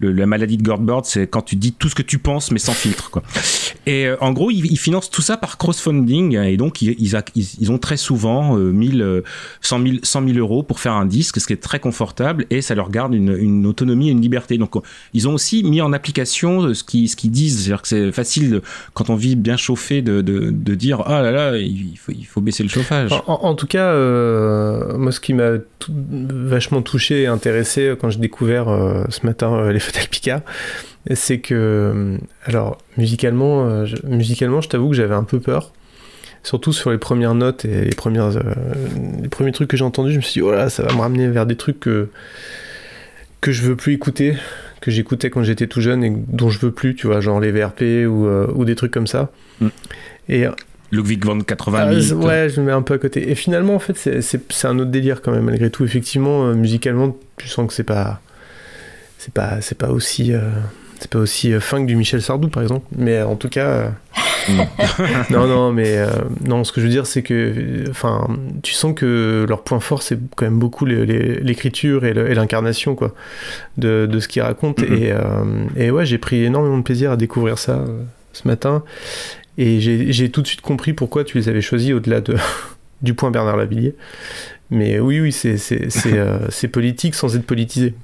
la 0.00 0.26
maladie 0.26 0.56
de 0.56 0.62
Godborg, 0.62 1.04
c'est 1.06 1.26
quand 1.26 1.42
tu 1.42 1.56
dis 1.56 1.72
tout 1.72 1.88
ce 1.88 1.94
que 1.94 2.02
tu 2.02 2.18
penses, 2.18 2.50
mais 2.50 2.58
sans 2.58 2.72
filtre, 2.72 3.10
quoi. 3.10 3.22
Et 3.86 4.06
euh, 4.06 4.16
en 4.20 4.32
gros, 4.32 4.50
ils, 4.50 4.78
financent 4.78 4.99
tout 5.08 5.22
ça 5.22 5.36
par 5.36 5.56
crowdfunding, 5.56 6.36
et 6.36 6.56
donc 6.56 6.82
ils, 6.82 7.70
ont 7.70 7.78
très 7.78 7.96
souvent 7.96 8.58
euh, 8.58 8.72
1000, 8.72 9.22
100 9.62 9.82
000, 9.82 9.96
100 10.02 10.26
000 10.26 10.38
euros 10.38 10.62
pour 10.62 10.80
faire 10.80 10.92
un 10.92 11.06
disque, 11.06 11.40
ce 11.40 11.46
qui 11.46 11.52
est 11.52 11.62
très 11.62 11.78
confortable, 11.78 12.46
et 12.50 12.60
ça 12.60 12.74
leur 12.74 12.90
garde 12.90 13.14
une, 13.14 13.66
autonomie 13.66 14.08
et 14.08 14.12
une 14.12 14.20
liberté. 14.20 14.58
Donc, 14.58 14.74
ils 15.14 15.28
ont 15.28 15.34
aussi 15.34 15.62
mis 15.62 15.80
en 15.80 15.92
application 15.92 16.74
ce 16.74 16.84
qu'ils 16.84 17.08
ce 17.08 17.16
qu'ils 17.16 17.30
disent, 17.30 17.60
c'est-à-dire 17.60 17.82
que 17.82 17.88
c'est 17.88 18.12
facile 18.12 18.60
quand 18.94 19.10
on 19.10 19.16
vit 19.16 19.36
bien 19.36 19.56
chauffé 19.56 20.02
de, 20.02 20.20
de, 20.20 20.74
dire 20.74 21.02
ah 21.06 21.22
là 21.22 21.30
là, 21.30 21.56
il 21.56 21.96
faut, 21.96 22.12
il 22.12 22.24
faut 22.24 22.40
baisser 22.40 22.62
le 22.62 22.68
chauffage. 22.68 23.10
En, 23.26 23.54
tout 23.54 23.66
cas, 23.66 23.92
euh, 23.92 24.96
moi, 24.96 25.12
ce 25.12 25.20
qui 25.20 25.34
m'a 25.34 25.52
vachement 25.88 26.82
touché 26.82 27.22
et 27.22 27.26
intéressé 27.26 27.94
quand 28.00 28.10
j'ai 28.10 28.18
découvert 28.18 28.68
euh, 28.68 29.04
ce 29.08 29.24
matin 29.26 29.54
euh, 29.54 29.72
les 29.72 29.80
Fatal 29.80 30.08
Picard, 30.08 30.40
c'est 31.12 31.38
que, 31.38 31.54
euh, 31.54 32.18
alors, 32.44 32.78
musicalement, 32.96 33.64
euh, 33.64 33.86
je, 33.86 33.96
musicalement, 34.04 34.60
je 34.60 34.68
t'avoue 34.68 34.90
que 34.90 34.96
j'avais 34.96 35.14
un 35.14 35.24
peu 35.24 35.40
peur. 35.40 35.72
Surtout 36.42 36.72
sur 36.72 36.90
les 36.90 36.98
premières 36.98 37.34
notes 37.34 37.66
et 37.66 37.84
les, 37.84 37.94
premières, 37.94 38.36
euh, 38.36 38.54
les 39.22 39.28
premiers 39.28 39.52
trucs 39.52 39.68
que 39.68 39.76
j'ai 39.76 39.84
entendus, 39.84 40.12
je 40.12 40.16
me 40.16 40.22
suis 40.22 40.40
dit, 40.40 40.42
oh 40.42 40.52
là, 40.52 40.70
ça 40.70 40.82
va 40.82 40.92
me 40.94 41.00
ramener 41.00 41.28
vers 41.28 41.44
des 41.44 41.56
trucs 41.56 41.80
que, 41.80 42.08
que 43.42 43.52
je 43.52 43.62
veux 43.62 43.76
plus 43.76 43.92
écouter, 43.92 44.36
que 44.80 44.90
j'écoutais 44.90 45.28
quand 45.28 45.42
j'étais 45.42 45.66
tout 45.66 45.82
jeune 45.82 46.02
et 46.02 46.10
dont 46.10 46.48
je 46.48 46.58
veux 46.58 46.72
plus, 46.72 46.94
tu 46.94 47.06
vois, 47.06 47.20
genre 47.20 47.40
les 47.40 47.52
VRP 47.52 47.82
ou, 48.08 48.26
euh, 48.26 48.50
ou 48.54 48.64
des 48.64 48.74
trucs 48.74 48.92
comme 48.92 49.06
ça. 49.06 49.30
Mm. 49.60 49.68
Et 50.30 50.46
Ludwig 50.92 51.24
van 51.24 51.40
80 51.40 52.00
000. 52.00 52.22
ah, 52.22 52.26
ouais, 52.26 52.48
je 52.48 52.60
me 52.60 52.66
mets 52.66 52.72
un 52.72 52.82
peu 52.82 52.94
à 52.94 52.98
côté. 52.98 53.30
Et 53.30 53.34
finalement, 53.34 53.74
en 53.74 53.78
fait, 53.78 53.96
c'est 53.96 54.66
un 54.66 54.78
autre 54.78 54.90
délire 54.90 55.22
quand 55.22 55.32
même, 55.32 55.44
malgré 55.44 55.70
tout. 55.70 55.84
Effectivement, 55.84 56.46
euh, 56.46 56.54
musicalement, 56.54 57.16
tu 57.36 57.48
sens 57.48 57.66
que 57.68 57.72
c'est 57.72 57.84
pas, 57.84 58.20
c'est 59.18 59.32
pas, 59.32 59.60
c'est 59.60 59.78
pas 59.78 59.90
aussi, 59.90 60.32
euh, 60.32 60.40
c'est 61.00 61.10
pas 61.10 61.18
aussi 61.18 61.52
euh, 61.52 61.60
que 61.60 61.84
du 61.84 61.96
Michel 61.96 62.22
Sardou, 62.22 62.48
par 62.48 62.62
exemple. 62.62 62.86
Mais 62.96 63.16
euh, 63.16 63.26
en 63.26 63.36
tout 63.36 63.48
cas, 63.48 63.66
euh, 63.66 63.88
non, 65.30 65.46
non, 65.46 65.72
mais 65.72 65.96
euh, 65.96 66.08
non, 66.44 66.64
ce 66.64 66.72
que 66.72 66.80
je 66.80 66.86
veux 66.86 66.92
dire, 66.92 67.06
c'est 67.06 67.22
que, 67.22 67.84
enfin, 67.90 68.28
tu 68.62 68.72
sens 68.72 68.94
que 68.94 69.46
leur 69.48 69.62
point 69.62 69.80
fort, 69.80 70.02
c'est 70.02 70.18
quand 70.36 70.44
même 70.44 70.58
beaucoup 70.58 70.84
l'écriture 70.84 72.04
et 72.04 72.12
l'incarnation, 72.12 72.94
quoi, 72.94 73.14
de, 73.78 74.06
de 74.06 74.20
ce 74.20 74.28
qu'ils 74.28 74.42
racontent. 74.42 74.82
Mhm. 74.82 74.94
et, 74.94 75.12
euh, 75.12 75.18
et 75.76 75.90
ouais, 75.90 76.06
j'ai 76.06 76.18
pris 76.18 76.44
énormément 76.44 76.78
de 76.78 76.82
plaisir 76.82 77.12
à 77.12 77.16
découvrir 77.16 77.58
ça 77.58 77.78
euh, 77.78 78.02
ce 78.32 78.46
matin. 78.46 78.82
Et 79.58 79.80
j'ai 79.80 80.30
tout 80.30 80.42
de 80.42 80.46
suite 80.46 80.62
compris 80.62 80.92
pourquoi 80.94 81.24
tu 81.24 81.36
les 81.36 81.48
avais 81.48 81.60
choisis 81.60 81.92
au-delà 81.92 82.20
de, 82.20 82.36
du 83.02 83.14
point 83.14 83.30
Bernard 83.30 83.56
Lavillier. 83.56 83.94
Mais 84.70 85.00
oui, 85.00 85.20
oui, 85.20 85.32
c'est 85.32 86.68
politique 86.68 87.14
sans 87.14 87.36
être 87.36 87.44
politisé. 87.44 87.94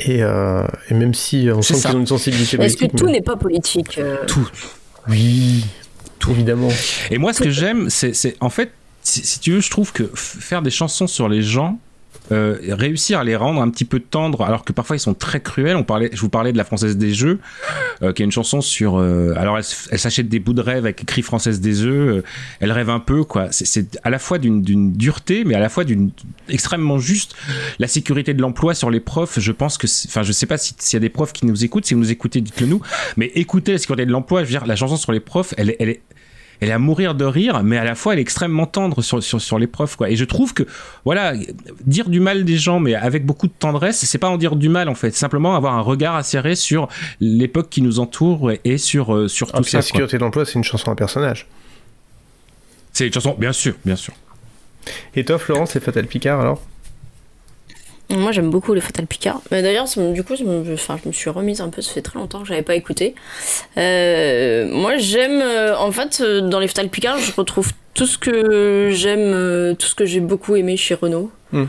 Et, 0.00 0.22
euh, 0.22 0.66
et 0.90 0.94
même 0.94 1.14
si 1.14 1.48
on 1.54 1.62
sent 1.62 1.74
qu'ils 1.74 1.96
ont 1.96 2.00
une 2.00 2.06
sensibilité 2.06 2.56
Est-ce 2.60 2.74
que 2.76 2.80
politique. 2.80 2.98
tout 2.98 3.06
mais- 3.06 3.12
n'est 3.12 3.20
pas 3.22 3.36
politique 3.36 3.98
euh, 3.98 4.16
Tout. 4.26 4.48
Oui, 5.08 5.64
évidemment. 6.30 6.68
Et 7.10 7.18
moi, 7.18 7.32
ce 7.32 7.42
que 7.42 7.50
j'aime, 7.50 7.90
c'est, 7.90 8.36
en 8.40 8.50
fait, 8.50 8.70
si, 9.02 9.24
si 9.24 9.38
tu 9.40 9.52
veux, 9.52 9.60
je 9.60 9.70
trouve 9.70 9.92
que 9.92 10.10
faire 10.14 10.62
des 10.62 10.70
chansons 10.70 11.06
sur 11.06 11.28
les 11.28 11.42
gens, 11.42 11.78
euh, 12.32 12.56
réussir 12.68 13.18
à 13.18 13.24
les 13.24 13.36
rendre 13.36 13.60
un 13.60 13.68
petit 13.70 13.84
peu 13.84 14.00
tendres, 14.00 14.42
alors 14.42 14.64
que 14.64 14.72
parfois 14.72 14.96
ils 14.96 15.00
sont 15.00 15.14
très 15.14 15.40
cruels. 15.40 15.76
On 15.76 15.84
parlait, 15.84 16.10
je 16.12 16.20
vous 16.20 16.28
parlais 16.28 16.52
de 16.52 16.56
la 16.56 16.64
Française 16.64 16.96
des 16.96 17.12
Jeux, 17.12 17.38
euh, 18.02 18.12
qui 18.12 18.22
est 18.22 18.24
une 18.24 18.32
chanson 18.32 18.60
sur. 18.60 18.98
euh, 18.98 19.34
alors, 19.36 19.58
elle, 19.58 19.98
s'achète 19.98 20.28
des 20.28 20.38
bouts 20.38 20.52
de 20.54 20.62
rêve 20.62 20.84
avec 20.84 21.02
écrit 21.02 21.22
Française 21.22 21.60
des 21.60 21.84
euh, 21.84 22.22
elle 22.60 22.72
rêve 22.72 22.90
un 22.90 23.00
peu, 23.00 23.24
quoi. 23.24 23.48
C'est, 23.50 23.98
à 24.04 24.10
la 24.10 24.18
fois 24.18 24.38
d'une, 24.38 24.62
dureté, 24.92 25.44
mais 25.44 25.54
à 25.54 25.60
la 25.60 25.68
fois 25.68 25.84
d'une 25.84 26.10
extrêmement 26.48 26.98
juste. 26.98 27.34
La 27.78 27.88
sécurité 27.88 28.34
de 28.34 28.40
l'emploi 28.40 28.74
sur 28.74 28.90
les 28.90 29.00
profs, 29.00 29.38
je 29.40 29.52
pense 29.52 29.78
que, 29.78 29.86
enfin, 30.06 30.22
je 30.22 30.32
sais 30.32 30.46
pas 30.46 30.58
si- 30.58 30.74
s'il 30.78 30.96
y 30.96 30.98
a 30.98 31.00
des 31.00 31.08
profs 31.10 31.32
qui 31.32 31.46
nous 31.46 31.64
écoutent. 31.64 31.86
Si 31.86 31.94
vous 31.94 32.00
nous 32.00 32.10
écoutez, 32.10 32.40
dites-le 32.40 32.66
nous. 32.66 32.80
Mais 33.16 33.30
écoutez 33.34 33.72
la 33.72 33.78
sécurité 33.78 34.06
de 34.06 34.12
l'emploi. 34.12 34.40
Je 34.40 34.46
veux 34.46 34.58
dire, 34.58 34.66
la 34.66 34.76
chanson 34.76 34.96
sur 34.96 35.12
les 35.12 35.20
profs, 35.20 35.54
elle, 35.56 35.74
elle 35.78 35.88
est 35.90 36.00
elle 36.60 36.68
est 36.68 36.72
à 36.72 36.78
mourir 36.78 37.14
de 37.14 37.24
rire, 37.24 37.62
mais 37.62 37.76
à 37.78 37.84
la 37.84 37.94
fois 37.94 38.12
elle 38.12 38.18
est 38.18 38.22
extrêmement 38.22 38.66
tendre 38.66 39.02
sur, 39.02 39.22
sur, 39.22 39.40
sur 39.40 39.58
les 39.58 39.66
profs. 39.66 39.96
Quoi. 39.96 40.10
Et 40.10 40.16
je 40.16 40.24
trouve 40.24 40.54
que, 40.54 40.64
voilà, 41.04 41.34
dire 41.84 42.08
du 42.08 42.20
mal 42.20 42.44
des 42.44 42.56
gens, 42.56 42.80
mais 42.80 42.94
avec 42.94 43.26
beaucoup 43.26 43.46
de 43.46 43.52
tendresse, 43.58 44.04
c'est 44.04 44.18
pas 44.18 44.28
en 44.28 44.36
dire 44.36 44.56
du 44.56 44.68
mal 44.68 44.88
en 44.88 44.94
fait, 44.94 45.12
simplement 45.14 45.54
avoir 45.56 45.74
un 45.74 45.80
regard 45.80 46.14
acéré 46.14 46.54
sur 46.54 46.88
l'époque 47.20 47.68
qui 47.70 47.82
nous 47.82 48.00
entoure 48.00 48.52
et 48.64 48.78
sur, 48.78 49.14
euh, 49.14 49.28
sur 49.28 49.48
Ah, 49.52 49.58
tout 49.58 49.64
ça. 49.64 49.78
la 49.78 49.82
sécurité 49.82 50.16
de 50.18 50.22
l'emploi, 50.22 50.44
c'est 50.44 50.54
une 50.54 50.64
chanson 50.64 50.90
à 50.90 50.94
personnage. 50.96 51.46
C'est 52.92 53.06
une 53.06 53.12
chanson, 53.12 53.34
bien 53.38 53.52
sûr, 53.52 53.74
bien 53.84 53.96
sûr. 53.96 54.14
Et 55.16 55.24
toi, 55.24 55.38
Florence, 55.38 55.70
c'est 55.72 55.82
Fatal 55.82 56.06
Picard 56.06 56.40
alors? 56.40 56.62
Moi 58.10 58.32
j'aime 58.32 58.50
beaucoup 58.50 58.74
les 58.74 58.80
Fatal 58.80 59.06
Picard. 59.06 59.40
Mais 59.50 59.62
D'ailleurs, 59.62 59.86
du 60.12 60.22
coup, 60.22 60.36
je, 60.36 60.44
enfin, 60.74 60.98
je 61.02 61.08
me 61.08 61.12
suis 61.12 61.30
remise 61.30 61.60
un 61.60 61.68
peu, 61.70 61.82
ça 61.82 61.92
fait 61.92 62.02
très 62.02 62.18
longtemps 62.18 62.40
que 62.40 62.46
j'avais 62.46 62.62
pas 62.62 62.74
écouté. 62.74 63.14
Euh, 63.76 64.66
moi 64.70 64.96
j'aime, 64.98 65.40
euh, 65.42 65.76
en 65.76 65.90
fait, 65.90 66.20
euh, 66.20 66.40
dans 66.42 66.60
les 66.60 66.68
Fatal 66.68 66.88
Picard, 66.88 67.18
je 67.18 67.32
retrouve 67.32 67.72
tout 67.94 68.06
ce 68.06 68.18
que 68.18 68.90
j'aime, 68.92 69.74
tout 69.76 69.86
ce 69.86 69.94
que 69.94 70.04
j'ai 70.04 70.20
beaucoup 70.20 70.54
aimé 70.56 70.76
chez 70.76 70.94
Renault. 70.94 71.30
Hmm. 71.52 71.64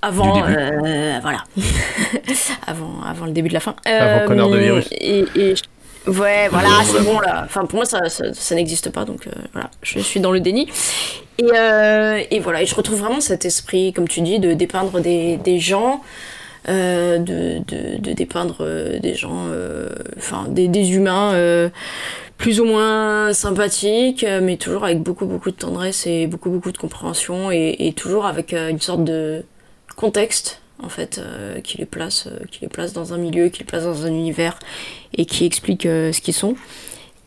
Avant, 0.00 0.44
euh, 0.46 1.18
voilà, 1.22 1.42
avant, 2.66 3.00
avant 3.04 3.26
le 3.26 3.32
début 3.32 3.48
de 3.48 3.54
la 3.54 3.60
fin. 3.60 3.74
Avant 3.84 4.26
Connard 4.26 4.48
de 4.50 4.58
virus. 4.58 4.86
Et, 4.92 5.24
et- 5.34 5.54
ouais, 6.08 6.48
voilà, 6.48 6.68
c'est 6.84 7.04
bon 7.04 7.20
là. 7.20 7.42
Enfin, 7.44 7.64
pour 7.66 7.76
moi, 7.76 7.84
ça, 7.84 8.08
ça, 8.08 8.32
ça 8.34 8.54
n'existe 8.54 8.90
pas, 8.90 9.04
donc 9.04 9.26
euh, 9.26 9.30
voilà, 9.52 9.70
je 9.82 9.98
suis 10.00 10.20
dans 10.20 10.32
le 10.32 10.40
déni. 10.40 10.68
Et, 11.38 11.44
euh, 11.54 12.20
et 12.30 12.40
voilà, 12.40 12.62
et 12.62 12.66
je 12.66 12.74
retrouve 12.74 12.98
vraiment 12.98 13.20
cet 13.20 13.44
esprit, 13.44 13.92
comme 13.92 14.08
tu 14.08 14.20
dis, 14.22 14.40
de 14.40 14.54
dépeindre 14.54 15.00
des, 15.00 15.36
des 15.36 15.60
gens, 15.60 16.02
euh, 16.68 17.18
de, 17.18 17.60
de, 17.66 17.98
de 17.98 18.12
dépeindre 18.12 18.56
euh, 18.60 18.98
des 18.98 19.14
gens, 19.14 19.46
euh, 19.46 19.88
enfin 20.16 20.46
des, 20.48 20.66
des 20.66 20.92
humains 20.94 21.32
euh, 21.34 21.68
plus 22.36 22.60
ou 22.60 22.64
moins 22.64 23.32
sympathiques, 23.32 24.26
mais 24.42 24.56
toujours 24.56 24.84
avec 24.84 25.00
beaucoup 25.00 25.26
beaucoup 25.26 25.50
de 25.50 25.56
tendresse 25.56 26.06
et 26.06 26.26
beaucoup 26.26 26.50
beaucoup 26.50 26.72
de 26.72 26.78
compréhension, 26.78 27.50
et, 27.50 27.76
et 27.78 27.92
toujours 27.92 28.26
avec 28.26 28.52
une 28.52 28.80
sorte 28.80 29.04
de 29.04 29.44
contexte 29.96 30.60
en 30.82 30.88
fait 30.88 31.18
euh, 31.18 31.60
qui 31.60 31.78
les 31.78 31.86
place, 31.86 32.26
euh, 32.28 32.44
qui 32.50 32.60
les 32.62 32.68
place 32.68 32.92
dans 32.92 33.12
un 33.14 33.18
milieu, 33.18 33.48
qui 33.48 33.60
les 33.60 33.64
place 33.66 33.84
dans 33.84 34.04
un 34.06 34.08
univers 34.08 34.58
et 35.16 35.24
qui 35.26 35.44
explique 35.44 35.86
euh, 35.86 36.12
ce 36.12 36.20
qu'ils 36.20 36.34
sont. 36.34 36.54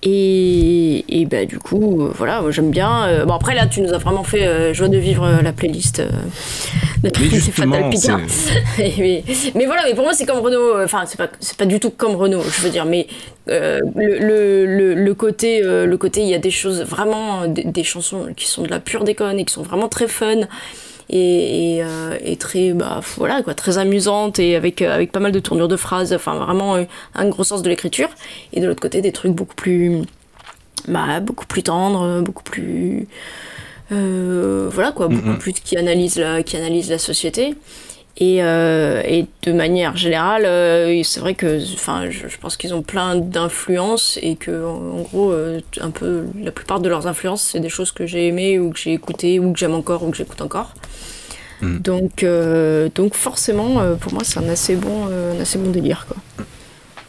Et, 0.04 1.06
et 1.22 1.26
bah, 1.26 1.46
du 1.46 1.60
coup, 1.60 2.10
voilà, 2.16 2.44
j'aime 2.50 2.72
bien. 2.72 3.24
Bon, 3.26 3.36
après, 3.36 3.54
là, 3.54 3.68
tu 3.68 3.82
nous 3.82 3.94
as 3.94 4.00
vraiment 4.00 4.24
fait 4.24 4.74
joie 4.74 4.88
de 4.88 4.98
vivre 4.98 5.30
la 5.44 5.54
playlist 5.54 6.02
c'est 7.04 7.24
justement, 7.26 7.92
Fatal 7.92 8.22
c'est- 8.28 8.54
mais, 8.98 9.24
mais 9.54 9.66
voilà, 9.68 9.84
mais 9.86 9.94
pour 9.94 10.04
moi, 10.04 10.14
c'est 10.14 10.26
comme 10.26 10.40
Renault. 10.40 10.82
Enfin, 10.84 11.04
c'est 11.06 11.18
pas, 11.18 11.30
pas 11.58 11.66
du 11.66 11.80
tout 11.80 11.92
comme 11.92 12.16
Renault, 12.16 12.42
je 12.42 12.62
veux 12.62 12.72
dire. 12.72 12.86
Mais 12.86 13.06
le, 13.48 13.80
le, 13.96 14.66
le, 14.66 14.94
le 14.96 15.14
côté, 15.14 15.62
le 15.64 15.98
côté, 15.98 16.22
il 16.22 16.28
y 16.30 16.34
a 16.36 16.40
des 16.40 16.52
choses 16.52 16.82
vraiment, 16.82 17.48
des, 17.48 17.64
des 17.64 17.84
chansons 17.84 18.28
qui 18.36 18.48
sont 18.48 18.64
de 18.64 18.70
la 18.70 18.80
pure 18.80 19.04
déconne 19.04 19.38
et 19.40 19.46
qui 19.46 19.54
sont 19.54 19.64
vraiment 19.64 19.88
très 19.88 20.08
fun 20.08 20.48
et, 21.10 21.76
et, 21.78 21.84
euh, 21.84 22.18
et 22.24 22.38
très 22.38 22.74
bah 22.74 23.02
voilà 23.18 23.42
quoi 23.42 23.54
très 23.54 23.78
amusante 23.78 24.40
et 24.40 24.56
avec 24.56 24.82
euh, 24.82 24.94
avec 24.94 25.12
pas 25.12 25.20
mal 25.20 25.32
de 25.32 25.40
tournures 25.40 25.68
de 25.68 25.78
phrases. 25.78 26.14
Enfin 26.14 26.36
vraiment 26.36 26.76
euh, 26.76 26.84
un 27.16 27.28
gros 27.30 27.44
sens 27.44 27.62
de 27.62 27.70
l'écriture. 27.70 28.10
Et 28.54 28.62
de 28.62 28.68
l'autre 28.68 28.82
côté 28.82 29.02
des 29.02 29.12
trucs 29.12 29.34
beaucoup 29.34 29.56
plus 29.56 30.02
bah 30.88 31.20
beaucoup 31.20 31.46
plus 31.46 31.64
tendres 31.64 32.22
beaucoup 32.22 32.44
plus 32.44 33.08
euh, 33.92 34.70
voilà 34.72 34.92
quoi 34.92 35.10
beaucoup 35.10 35.38
plus 35.38 35.54
qui 35.54 35.78
analyse 35.78 36.18
la 36.18 36.44
qui 36.44 36.58
analyse 36.58 36.90
la 36.90 36.98
société 36.98 37.56
et, 38.18 38.44
euh, 38.44 39.02
et 39.06 39.26
de 39.44 39.54
manière 39.54 39.96
générale, 39.96 40.46
euh, 40.46 41.02
c'est 41.04 41.20
vrai 41.20 41.34
que, 41.34 41.60
enfin, 41.74 42.10
je, 42.10 42.28
je 42.28 42.38
pense 42.38 42.58
qu'ils 42.58 42.74
ont 42.74 42.82
plein 42.82 43.16
d'influences 43.16 44.20
et 44.22 44.36
que, 44.36 44.66
en, 44.66 45.00
en 45.00 45.02
gros, 45.02 45.32
euh, 45.32 45.62
un 45.80 45.92
peu, 45.92 46.26
la 46.42 46.52
plupart 46.52 46.82
de 46.82 46.90
leurs 46.90 47.08
influences, 47.08 47.42
c'est 47.42 47.60
des 47.60 47.70
choses 47.70 47.92
que 47.92 48.06
j'ai 48.06 48.28
aimées 48.28 48.60
ou 48.60 48.72
que 48.72 48.80
j'ai 48.80 48.94
écoutées 48.94 49.40
ou 49.40 49.54
que 49.54 49.60
j'aime 49.60 49.74
encore 49.74 50.04
ou 50.04 50.12
que 50.12 50.18
j'écoute 50.18 50.42
encore. 50.42 50.74
Mm. 51.62 51.78
Donc, 51.80 52.26
donc 52.96 53.16
forcément, 53.16 53.96
pour 54.00 54.14
moi, 54.14 54.24
c'est 54.26 54.40
un 54.40 54.50
assez 54.50 54.76
bon, 54.76 55.08
un 55.08 55.40
assez 55.40 55.58
bon 55.58 55.72
délire, 55.72 56.06
quoi. 56.08 56.46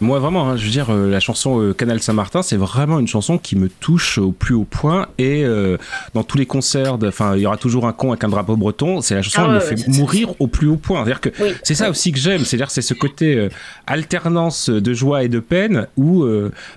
Moi, 0.03 0.19
vraiment, 0.19 0.51
hein, 0.51 0.57
je 0.57 0.65
veux 0.65 0.71
dire, 0.71 0.91
euh, 0.91 1.09
la 1.09 1.21
chanson 1.21 1.61
euh, 1.61 1.73
Canal 1.73 2.03
Saint-Martin, 2.03 2.43
c'est 2.43 2.57
vraiment 2.57 2.99
une 2.99 3.07
chanson 3.09 3.39
qui 3.39 3.57
me 3.57 3.69
touche 3.69 4.19
au 4.19 4.33
plus 4.33 4.55
haut 4.55 4.67
point. 4.69 5.07
Et 5.19 5.45
euh, 5.45 5.79
dans 6.13 6.25
tous 6.25 6.37
les 6.37 6.45
concerts, 6.47 6.99
enfin, 7.05 7.37
il 7.37 7.43
y 7.43 7.47
aura 7.47 7.57
toujours 7.57 7.87
un 7.87 7.93
con 7.93 8.11
avec 8.11 8.25
un 8.25 8.29
drapeau 8.29 8.57
breton. 8.57 9.01
C'est 9.01 9.15
la 9.15 9.23
chanson 9.23 9.43
Ah 9.43 9.45
qui 9.47 9.51
me 9.51 9.59
ouais, 9.59 9.65
fait 9.65 9.77
c'est- 9.77 9.99
mourir 9.99 10.35
au 10.41 10.47
plus 10.49 10.67
haut 10.69 10.77
point. 10.77 10.99
C'est-à-dire 11.05 11.21
que 11.21 11.31
Oui. 11.41 11.51
c'est 11.63 11.75
ça 11.75 11.89
aussi 11.89 12.13
que 12.13 12.19
j'aime. 12.19 12.45
C'est-à-dire, 12.45 12.71
c'est 12.71 12.83
ce 12.83 12.95
côté 12.95 13.49
alternance 13.87 14.69
de 14.71 14.93
joie 14.95 15.23
et 15.25 15.29
de 15.29 15.41
peine 15.41 15.87
où, 15.97 16.27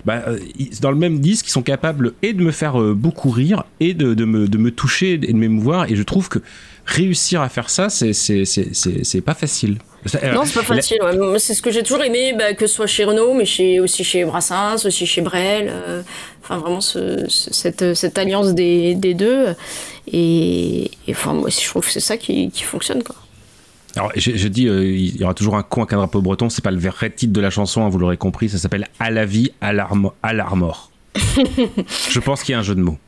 bah, 0.04 0.22
dans 0.80 0.90
le 0.90 0.96
même 0.96 1.18
disque, 1.20 1.48
ils 1.48 1.50
sont 1.52 1.62
capables 1.62 2.12
et 2.22 2.32
de 2.32 2.42
me 2.42 2.52
faire 2.52 2.78
beaucoup 2.94 3.30
rire 3.30 3.64
et 3.80 3.94
de, 3.94 4.14
de 4.14 4.24
me, 4.24 4.48
de 4.48 4.58
me 4.58 4.70
toucher 4.70 5.12
et 5.14 5.18
de 5.18 5.32
m'émouvoir. 5.36 5.90
Et 5.90 5.96
je 5.96 6.02
trouve 6.02 6.28
que 6.28 6.38
réussir 6.84 7.40
à 7.42 7.48
faire 7.48 7.70
ça, 7.70 7.88
c'est 7.90 9.20
pas 9.24 9.34
facile. 9.34 9.78
Ça- 10.06 10.18
Non, 10.32 10.44
c'est 10.44 10.54
pas 10.54 10.60
la- 10.74 10.76
facile. 10.82 10.98
ouais. 11.02 11.38
C'est 11.38 11.54
ce 11.54 11.62
que 11.62 11.70
j'ai 11.70 11.82
toujours 11.82 12.02
aimé, 12.04 12.34
bah, 12.38 12.54
que 12.54 12.66
ce 12.66 12.74
soit 12.74 12.86
chez 12.86 13.04
Renault, 13.04 13.34
mais 13.34 13.44
chez, 13.46 13.80
aussi 13.80 14.04
chez 14.04 14.24
Brassens, 14.24 14.84
aussi 14.86 15.06
chez 15.06 15.20
Brel. 15.22 15.68
euh, 15.70 16.02
enfin, 16.42 16.58
vraiment, 16.58 16.80
ce- 16.80 17.24
ce- 17.28 17.52
cette, 17.52 17.94
cette 17.94 18.18
alliance 18.18 18.54
des, 18.54 18.94
des 18.94 19.14
deux. 19.14 19.54
Et, 20.12 20.90
et, 21.08 21.12
enfin, 21.12 21.32
moi, 21.32 21.48
je 21.50 21.64
trouve 21.68 21.84
que 21.84 21.90
c'est 21.92 22.00
ça 22.00 22.16
qui, 22.16 22.50
qui 22.50 22.62
fonctionne, 22.62 23.02
quoi. 23.02 23.16
Alors, 23.96 24.12
je, 24.14 24.32
je 24.36 24.48
dis, 24.48 24.68
euh, 24.68 24.84
il 24.84 25.16
y 25.16 25.24
aura 25.24 25.32
toujours 25.34 25.56
un 25.56 25.62
con 25.62 25.80
avec 25.82 25.94
un 25.94 25.96
drapeau 25.96 26.20
breton. 26.20 26.50
C'est 26.50 26.62
pas 26.62 26.70
le 26.70 26.78
vrai 26.78 27.10
titre 27.10 27.32
de 27.32 27.40
la 27.40 27.48
chanson, 27.50 27.84
hein, 27.84 27.88
vous 27.88 27.98
l'aurez 27.98 28.18
compris. 28.18 28.48
Ça 28.50 28.58
s'appelle 28.58 28.86
À 29.00 29.10
la 29.10 29.24
vie, 29.24 29.52
à 29.62 29.72
l'armor. 29.72 30.90
je 32.10 32.20
pense 32.20 32.42
qu'il 32.42 32.52
y 32.52 32.56
a 32.56 32.58
un 32.58 32.62
jeu 32.62 32.74
de 32.74 32.82
mots. 32.82 32.98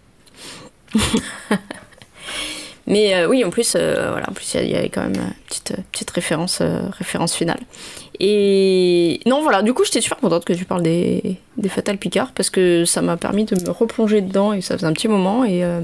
Mais 2.90 3.14
euh, 3.14 3.28
oui, 3.28 3.44
en 3.44 3.50
plus, 3.50 3.74
euh, 3.76 4.08
voilà, 4.12 4.28
en 4.28 4.32
plus, 4.32 4.54
il 4.54 4.70
y 4.70 4.74
avait 4.74 4.88
quand 4.88 5.02
même 5.02 5.14
une 5.14 5.32
petite, 5.46 5.74
petite 5.92 6.10
référence, 6.10 6.58
euh, 6.62 6.80
référence 6.98 7.34
finale. 7.34 7.60
Et 8.18 9.20
non, 9.26 9.42
voilà, 9.42 9.62
du 9.62 9.72
coup, 9.74 9.84
j'étais 9.84 10.00
super 10.00 10.18
contente 10.18 10.44
que 10.44 10.52
tu 10.52 10.64
parles 10.64 10.82
des, 10.82 11.36
des 11.56 11.68
Fatal 11.68 11.98
Picard 11.98 12.32
parce 12.34 12.50
que 12.50 12.84
ça 12.84 13.02
m'a 13.02 13.16
permis 13.16 13.44
de 13.44 13.54
me 13.64 13.70
replonger 13.70 14.20
dedans 14.22 14.52
et 14.52 14.60
ça 14.60 14.74
faisait 14.76 14.86
un 14.86 14.92
petit 14.92 15.08
moment. 15.08 15.44
Et, 15.44 15.62
euh, 15.62 15.82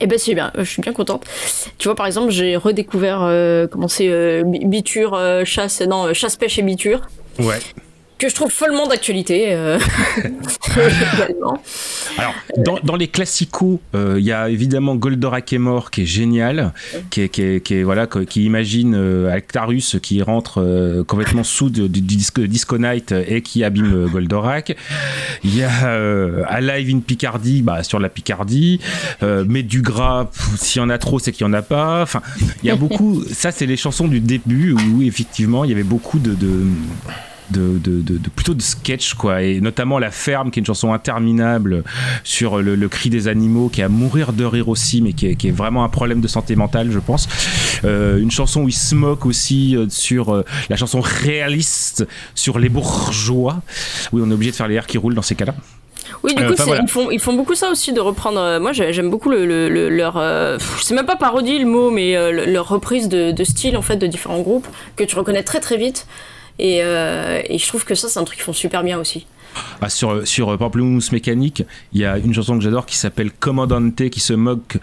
et 0.00 0.06
ben, 0.06 0.18
c'est 0.18 0.34
bien, 0.34 0.52
je 0.58 0.62
suis 0.64 0.82
bien 0.82 0.92
contente. 0.92 1.24
Tu 1.78 1.88
vois, 1.88 1.94
par 1.94 2.06
exemple, 2.06 2.30
j'ai 2.30 2.56
redécouvert 2.56 3.20
euh, 3.22 3.66
comment 3.66 3.88
c'est 3.88 4.08
euh, 4.08 4.42
bi- 4.44 4.64
biture, 4.66 5.14
euh, 5.14 5.44
chasse, 5.44 5.80
non, 5.80 6.06
euh, 6.08 6.12
chasse, 6.14 6.36
pêche 6.36 6.58
et 6.58 6.62
biture 6.62 7.00
Ouais. 7.40 7.58
Que 8.24 8.30
je 8.30 8.34
trouve 8.34 8.50
follement 8.50 8.86
d'actualité. 8.86 9.52
euh. 9.52 9.78
Alors, 12.18 12.34
dans, 12.58 12.78
dans 12.82 12.96
les 12.96 13.08
classicos, 13.08 13.78
euh, 13.94 14.16
il 14.18 14.24
y 14.24 14.32
a 14.32 14.48
évidemment 14.48 14.94
Goldorak 14.96 15.52
est 15.52 15.58
mort, 15.58 15.90
qui 15.90 16.02
est 16.02 16.06
génial, 16.06 16.72
qui, 17.10 17.22
est, 17.22 17.28
qui, 17.28 17.42
est- 17.42 17.60
qui 17.64 17.74
est- 17.76 17.82
voilà, 17.82 18.06
qui, 18.06 18.44
imagine 18.44 18.94
euh, 18.94 19.32
Actarus 19.34 19.96
qui 20.02 20.22
rentre 20.22 20.60
euh, 20.60 21.04
complètement 21.04 21.44
sous 21.44 21.70
du, 21.70 21.88
du 21.88 22.00
disco, 22.00 22.42
Disco 22.46 22.78
Night 22.78 23.12
et 23.26 23.42
qui 23.42 23.64
abîme 23.64 24.06
Goldorak. 24.10 24.76
Il 25.42 25.56
y 25.56 25.62
a 25.62 25.70
Alive 26.48 26.94
in 26.94 27.00
Picardie, 27.00 27.62
bah, 27.62 27.82
sur 27.82 27.98
la 27.98 28.08
Picardie. 28.08 28.80
Mais 29.22 29.62
du 29.62 29.82
gras, 29.82 30.30
s'il 30.56 30.80
y 30.80 30.84
en 30.84 30.90
a 30.90 30.98
trop, 30.98 31.18
c'est 31.18 31.32
qu'il 31.32 31.46
y 31.46 31.48
en 31.48 31.52
a 31.52 31.62
pas. 31.62 32.02
Enfin, 32.02 32.22
il 32.62 32.66
y 32.68 32.70
a 32.70 32.76
beaucoup. 32.76 33.22
ça, 33.32 33.50
c'est 33.52 33.66
les 33.66 33.76
chansons 33.76 34.08
du 34.08 34.20
début 34.20 34.72
où 34.72 35.02
effectivement 35.02 35.64
il 35.64 35.70
y 35.70 35.74
avait 35.74 35.82
beaucoup 35.82 36.18
de- 36.18 36.34
de 36.34 36.64
de, 37.50 37.78
de, 37.78 38.00
de- 38.00 38.18
de- 38.18 38.28
plutôt 38.30 38.54
de 38.54 38.62
sketch 38.62 39.14
quoi 39.14 39.42
et 39.42 39.60
notamment 39.60 39.98
la 39.98 40.10
ferme 40.10 40.50
qui 40.50 40.58
est 40.58 40.62
une 40.62 40.66
chanson 40.66 40.92
interminable 40.92 41.84
sur 42.24 42.62
le, 42.62 42.74
le 42.74 42.88
cri 42.88 43.10
des 43.10 43.28
animaux 43.28 43.68
qui 43.68 43.80
est 43.82 43.84
à 43.84 43.88
mourir 43.88 44.32
de 44.32 44.44
rire 44.44 44.68
aussi 44.68 45.02
mais 45.02 45.12
qui 45.12 45.26
est, 45.26 45.34
qui 45.36 45.48
est 45.48 45.52
vraiment 45.52 45.84
un 45.84 45.88
problème 45.88 46.20
de 46.20 46.28
santé 46.28 46.56
mentale 46.56 46.90
je 46.90 46.98
pense 46.98 47.28
Euh, 47.84 48.18
une 48.18 48.30
chanson 48.30 48.62
où 48.62 48.68
il 48.68 48.72
se 48.74 48.94
moque 48.94 49.26
aussi 49.26 49.76
euh, 49.76 49.86
sur 49.90 50.34
euh, 50.34 50.42
la 50.70 50.76
chanson 50.76 51.00
réaliste 51.02 52.06
sur 52.34 52.58
les 52.58 52.68
bourgeois 52.70 53.60
oui 54.12 54.22
on 54.24 54.30
est 54.30 54.34
obligé 54.34 54.50
de 54.52 54.56
faire 54.56 54.68
les 54.68 54.76
airs 54.76 54.86
qui 54.86 54.96
roulent 54.98 55.14
dans 55.14 55.22
ces 55.22 55.34
cas 55.34 55.44
là 55.44 55.54
Oui, 56.22 56.34
du 56.34 56.42
Euh, 56.42 56.48
coup, 56.54 56.62
voilà. 56.64 56.82
ils, 56.82 56.88
font, 56.88 57.10
ils 57.10 57.20
font 57.20 57.34
beaucoup 57.34 57.54
ça 57.54 57.68
aussi 57.70 57.92
de 57.92 58.00
reprendre. 58.00 58.38
euh, 58.40 58.60
moi, 58.60 58.72
j'ai- 58.72 58.92
j'aime 58.92 59.10
beaucoup 59.10 59.30
le, 59.30 59.44
le- 59.46 59.68
le- 59.68 59.88
leur. 59.90 60.16
euh, 60.16 60.58
je 60.78 60.82
sais 60.84 60.94
même 60.94 61.06
pas 61.06 61.16
parodie 61.16 61.58
le 61.58 61.66
mot, 61.66 61.90
mais 61.90 62.08
le- 62.32 62.46
leur 62.46 62.68
reprise 62.68 63.08
de, 63.08 63.32
de 63.32 63.44
style 63.44 63.76
en 63.76 63.82
fait 63.82 63.96
de 63.96 64.06
différents 64.06 64.40
groupes 64.40 64.66
que 64.96 65.04
tu 65.04 65.16
reconnais 65.16 65.42
très 65.42 65.60
très 65.60 65.76
vite. 65.76 66.06
Et, 66.58 66.80
euh, 66.82 67.40
et 67.48 67.58
je 67.58 67.66
trouve 67.66 67.84
que 67.84 67.94
ça, 67.94 68.08
c'est 68.08 68.18
un 68.18 68.24
truc 68.24 68.36
qu'ils 68.38 68.44
font 68.44 68.52
super 68.52 68.82
bien 68.82 68.98
aussi. 68.98 69.26
Ah, 69.80 69.88
sur, 69.88 70.26
sur 70.26 70.58
Pamplemousse 70.58 71.12
Mécanique, 71.12 71.62
il 71.92 72.00
y 72.00 72.04
a 72.04 72.18
une 72.18 72.34
chanson 72.34 72.56
que 72.58 72.64
j'adore 72.64 72.86
qui 72.86 72.96
s'appelle 72.96 73.30
Commandante 73.30 74.08
qui 74.10 74.18
se 74.18 74.32
moque 74.32 74.78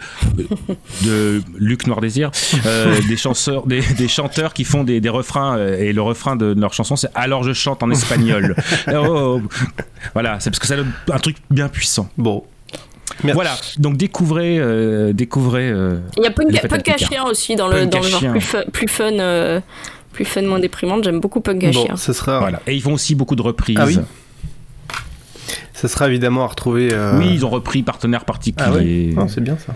de 1.04 1.42
Luc 1.58 1.86
Noir 1.86 2.00
Désir, 2.00 2.30
euh, 2.66 2.98
des, 3.08 3.16
chanceurs, 3.16 3.66
des, 3.66 3.80
des 3.80 4.08
chanteurs 4.08 4.54
qui 4.54 4.64
font 4.64 4.84
des, 4.84 5.00
des 5.00 5.08
refrains 5.08 5.58
euh, 5.58 5.78
et 5.78 5.92
le 5.92 6.00
refrain 6.02 6.36
de 6.36 6.54
leur 6.58 6.72
chanson 6.72 6.96
c'est 6.96 7.08
Alors 7.14 7.42
je 7.42 7.52
chante 7.52 7.82
en 7.82 7.90
espagnol. 7.90 8.56
Oh, 8.88 8.92
oh, 9.06 9.40
oh. 9.44 9.48
Voilà, 10.14 10.40
c'est 10.40 10.50
parce 10.50 10.58
que 10.58 10.66
ça 10.66 10.76
donne 10.76 10.92
un 11.10 11.18
truc 11.18 11.36
bien 11.50 11.68
puissant. 11.68 12.08
Bon. 12.18 12.44
Merci. 13.24 13.34
Voilà, 13.34 13.54
donc 13.78 13.96
découvrez, 13.96 14.58
euh, 14.58 15.12
découvrez. 15.12 15.68
euh, 15.70 15.98
Il 16.16 16.24
y 16.24 16.26
a 16.26 16.30
Punk, 16.30 16.48
Les 16.50 16.58
Fatal 16.58 16.78
Punk 16.82 16.88
à 16.88 16.94
Picard. 16.94 17.08
chien 17.10 17.24
aussi 17.24 17.56
dans 17.56 17.68
le, 17.68 17.86
dans 17.86 18.00
le 18.00 18.08
genre 18.08 18.20
plus, 18.30 18.40
fu- 18.40 18.70
plus 18.72 18.88
fun. 18.88 19.12
euh, 19.18 19.60
plus 20.12 20.24
fun, 20.24 20.42
moins 20.42 20.58
déprimante, 20.60 21.04
j'aime 21.04 21.20
beaucoup 21.20 21.40
Punk 21.40 21.64
à 21.64 21.70
Bon, 21.70 21.96
ce 21.96 22.12
sera, 22.12 22.38
voilà. 22.40 22.60
Et 22.66 22.74
ils 22.74 22.82
font 22.82 22.92
aussi 22.94 23.14
beaucoup 23.14 23.36
de 23.36 23.42
reprises. 23.42 23.78
Ah 23.80 23.86
oui 23.86 23.98
ce 25.74 25.88
sera 25.88 26.06
évidemment 26.08 26.44
à 26.44 26.46
retrouver. 26.46 26.90
euh, 26.92 27.18
Oui, 27.18 27.30
ils 27.34 27.44
ont 27.44 27.50
repris 27.50 27.82
partenaire 27.82 28.20
Ah 28.22 28.26
particulier. 28.26 29.14
ouais 29.14 29.14
Ah, 29.18 29.26
c'est 29.28 29.40
bien 29.40 29.56
ça. 29.58 29.74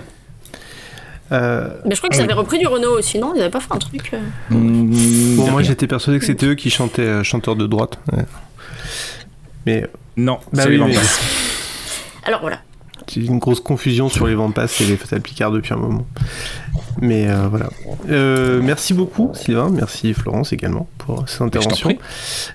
Euh, 1.33 1.71
Mais 1.85 1.97
je 1.97 2.01
crois 2.01 2.11
qu'ils 2.11 2.21
Ah 2.21 2.25
oui. 2.25 2.31
avaient 2.31 2.39
repris 2.39 2.59
du 2.61 2.67
Renault 2.69 2.97
aussi, 2.99 3.19
non? 3.19 3.33
Ils 3.35 3.41
avaient 3.41 3.51
pas 3.51 3.59
fait 3.59 3.73
un 3.73 3.79
truc 3.79 4.11
euh 4.15 4.19
Mmh, 4.51 5.37
bon, 5.37 5.51
moi 5.51 5.63
j'étais 5.63 5.89
persuadé 5.89 6.21
que 6.21 6.25
c'était 6.25 6.47
eux 6.47 6.55
qui 6.55 6.71
chantaient 6.71 7.03
euh, 7.03 7.25
chanteurs 7.25 7.57
de 7.57 7.67
droite. 7.67 7.99
ouais. 8.13 8.25
Mais 9.67 9.85
Non, 10.17 10.39
bah 10.53 10.63
c'est 10.63 10.69
oui, 10.69 10.77
les 10.79 10.85
mais 10.85 10.93
Vampas. 10.93 11.09
Alors 12.25 12.41
voilà. 12.43 12.61
Une 13.15 13.39
grosse 13.39 13.61
confusion 13.61 14.09
sur 14.09 14.27
les 14.27 14.35
Vampas 14.35 14.67
et 14.81 14.85
les 14.85 14.97
Fatal 14.97 15.21
Picard 15.21 15.53
depuis 15.53 15.73
un 15.73 15.79
moment. 15.79 16.07
Mais 17.01 17.29
euh, 17.29 17.49
voilà. 17.49 17.71
Euh, 18.09 18.61
merci 18.63 18.95
beaucoup 18.95 19.31
Sylvain, 19.35 19.71
merci 19.71 20.15
Florence 20.15 20.53
également 20.53 20.89
pour 20.99 21.29
cette 21.29 21.43
intervention. 21.43 21.97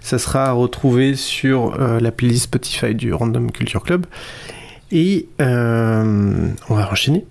Ça 0.02 0.20
sera 0.20 0.46
à 0.46 0.52
retrouver 0.52 1.16
sur 1.16 1.80
euh, 1.80 2.00
la 2.00 2.12
playlist 2.12 2.44
Spotify 2.44 2.94
du 2.94 3.14
Random 3.14 3.52
Culture 3.52 3.84
Club. 3.84 4.06
Et 4.92 5.28
on 5.40 6.54
va 6.70 6.92
enchaîner. 6.92 7.26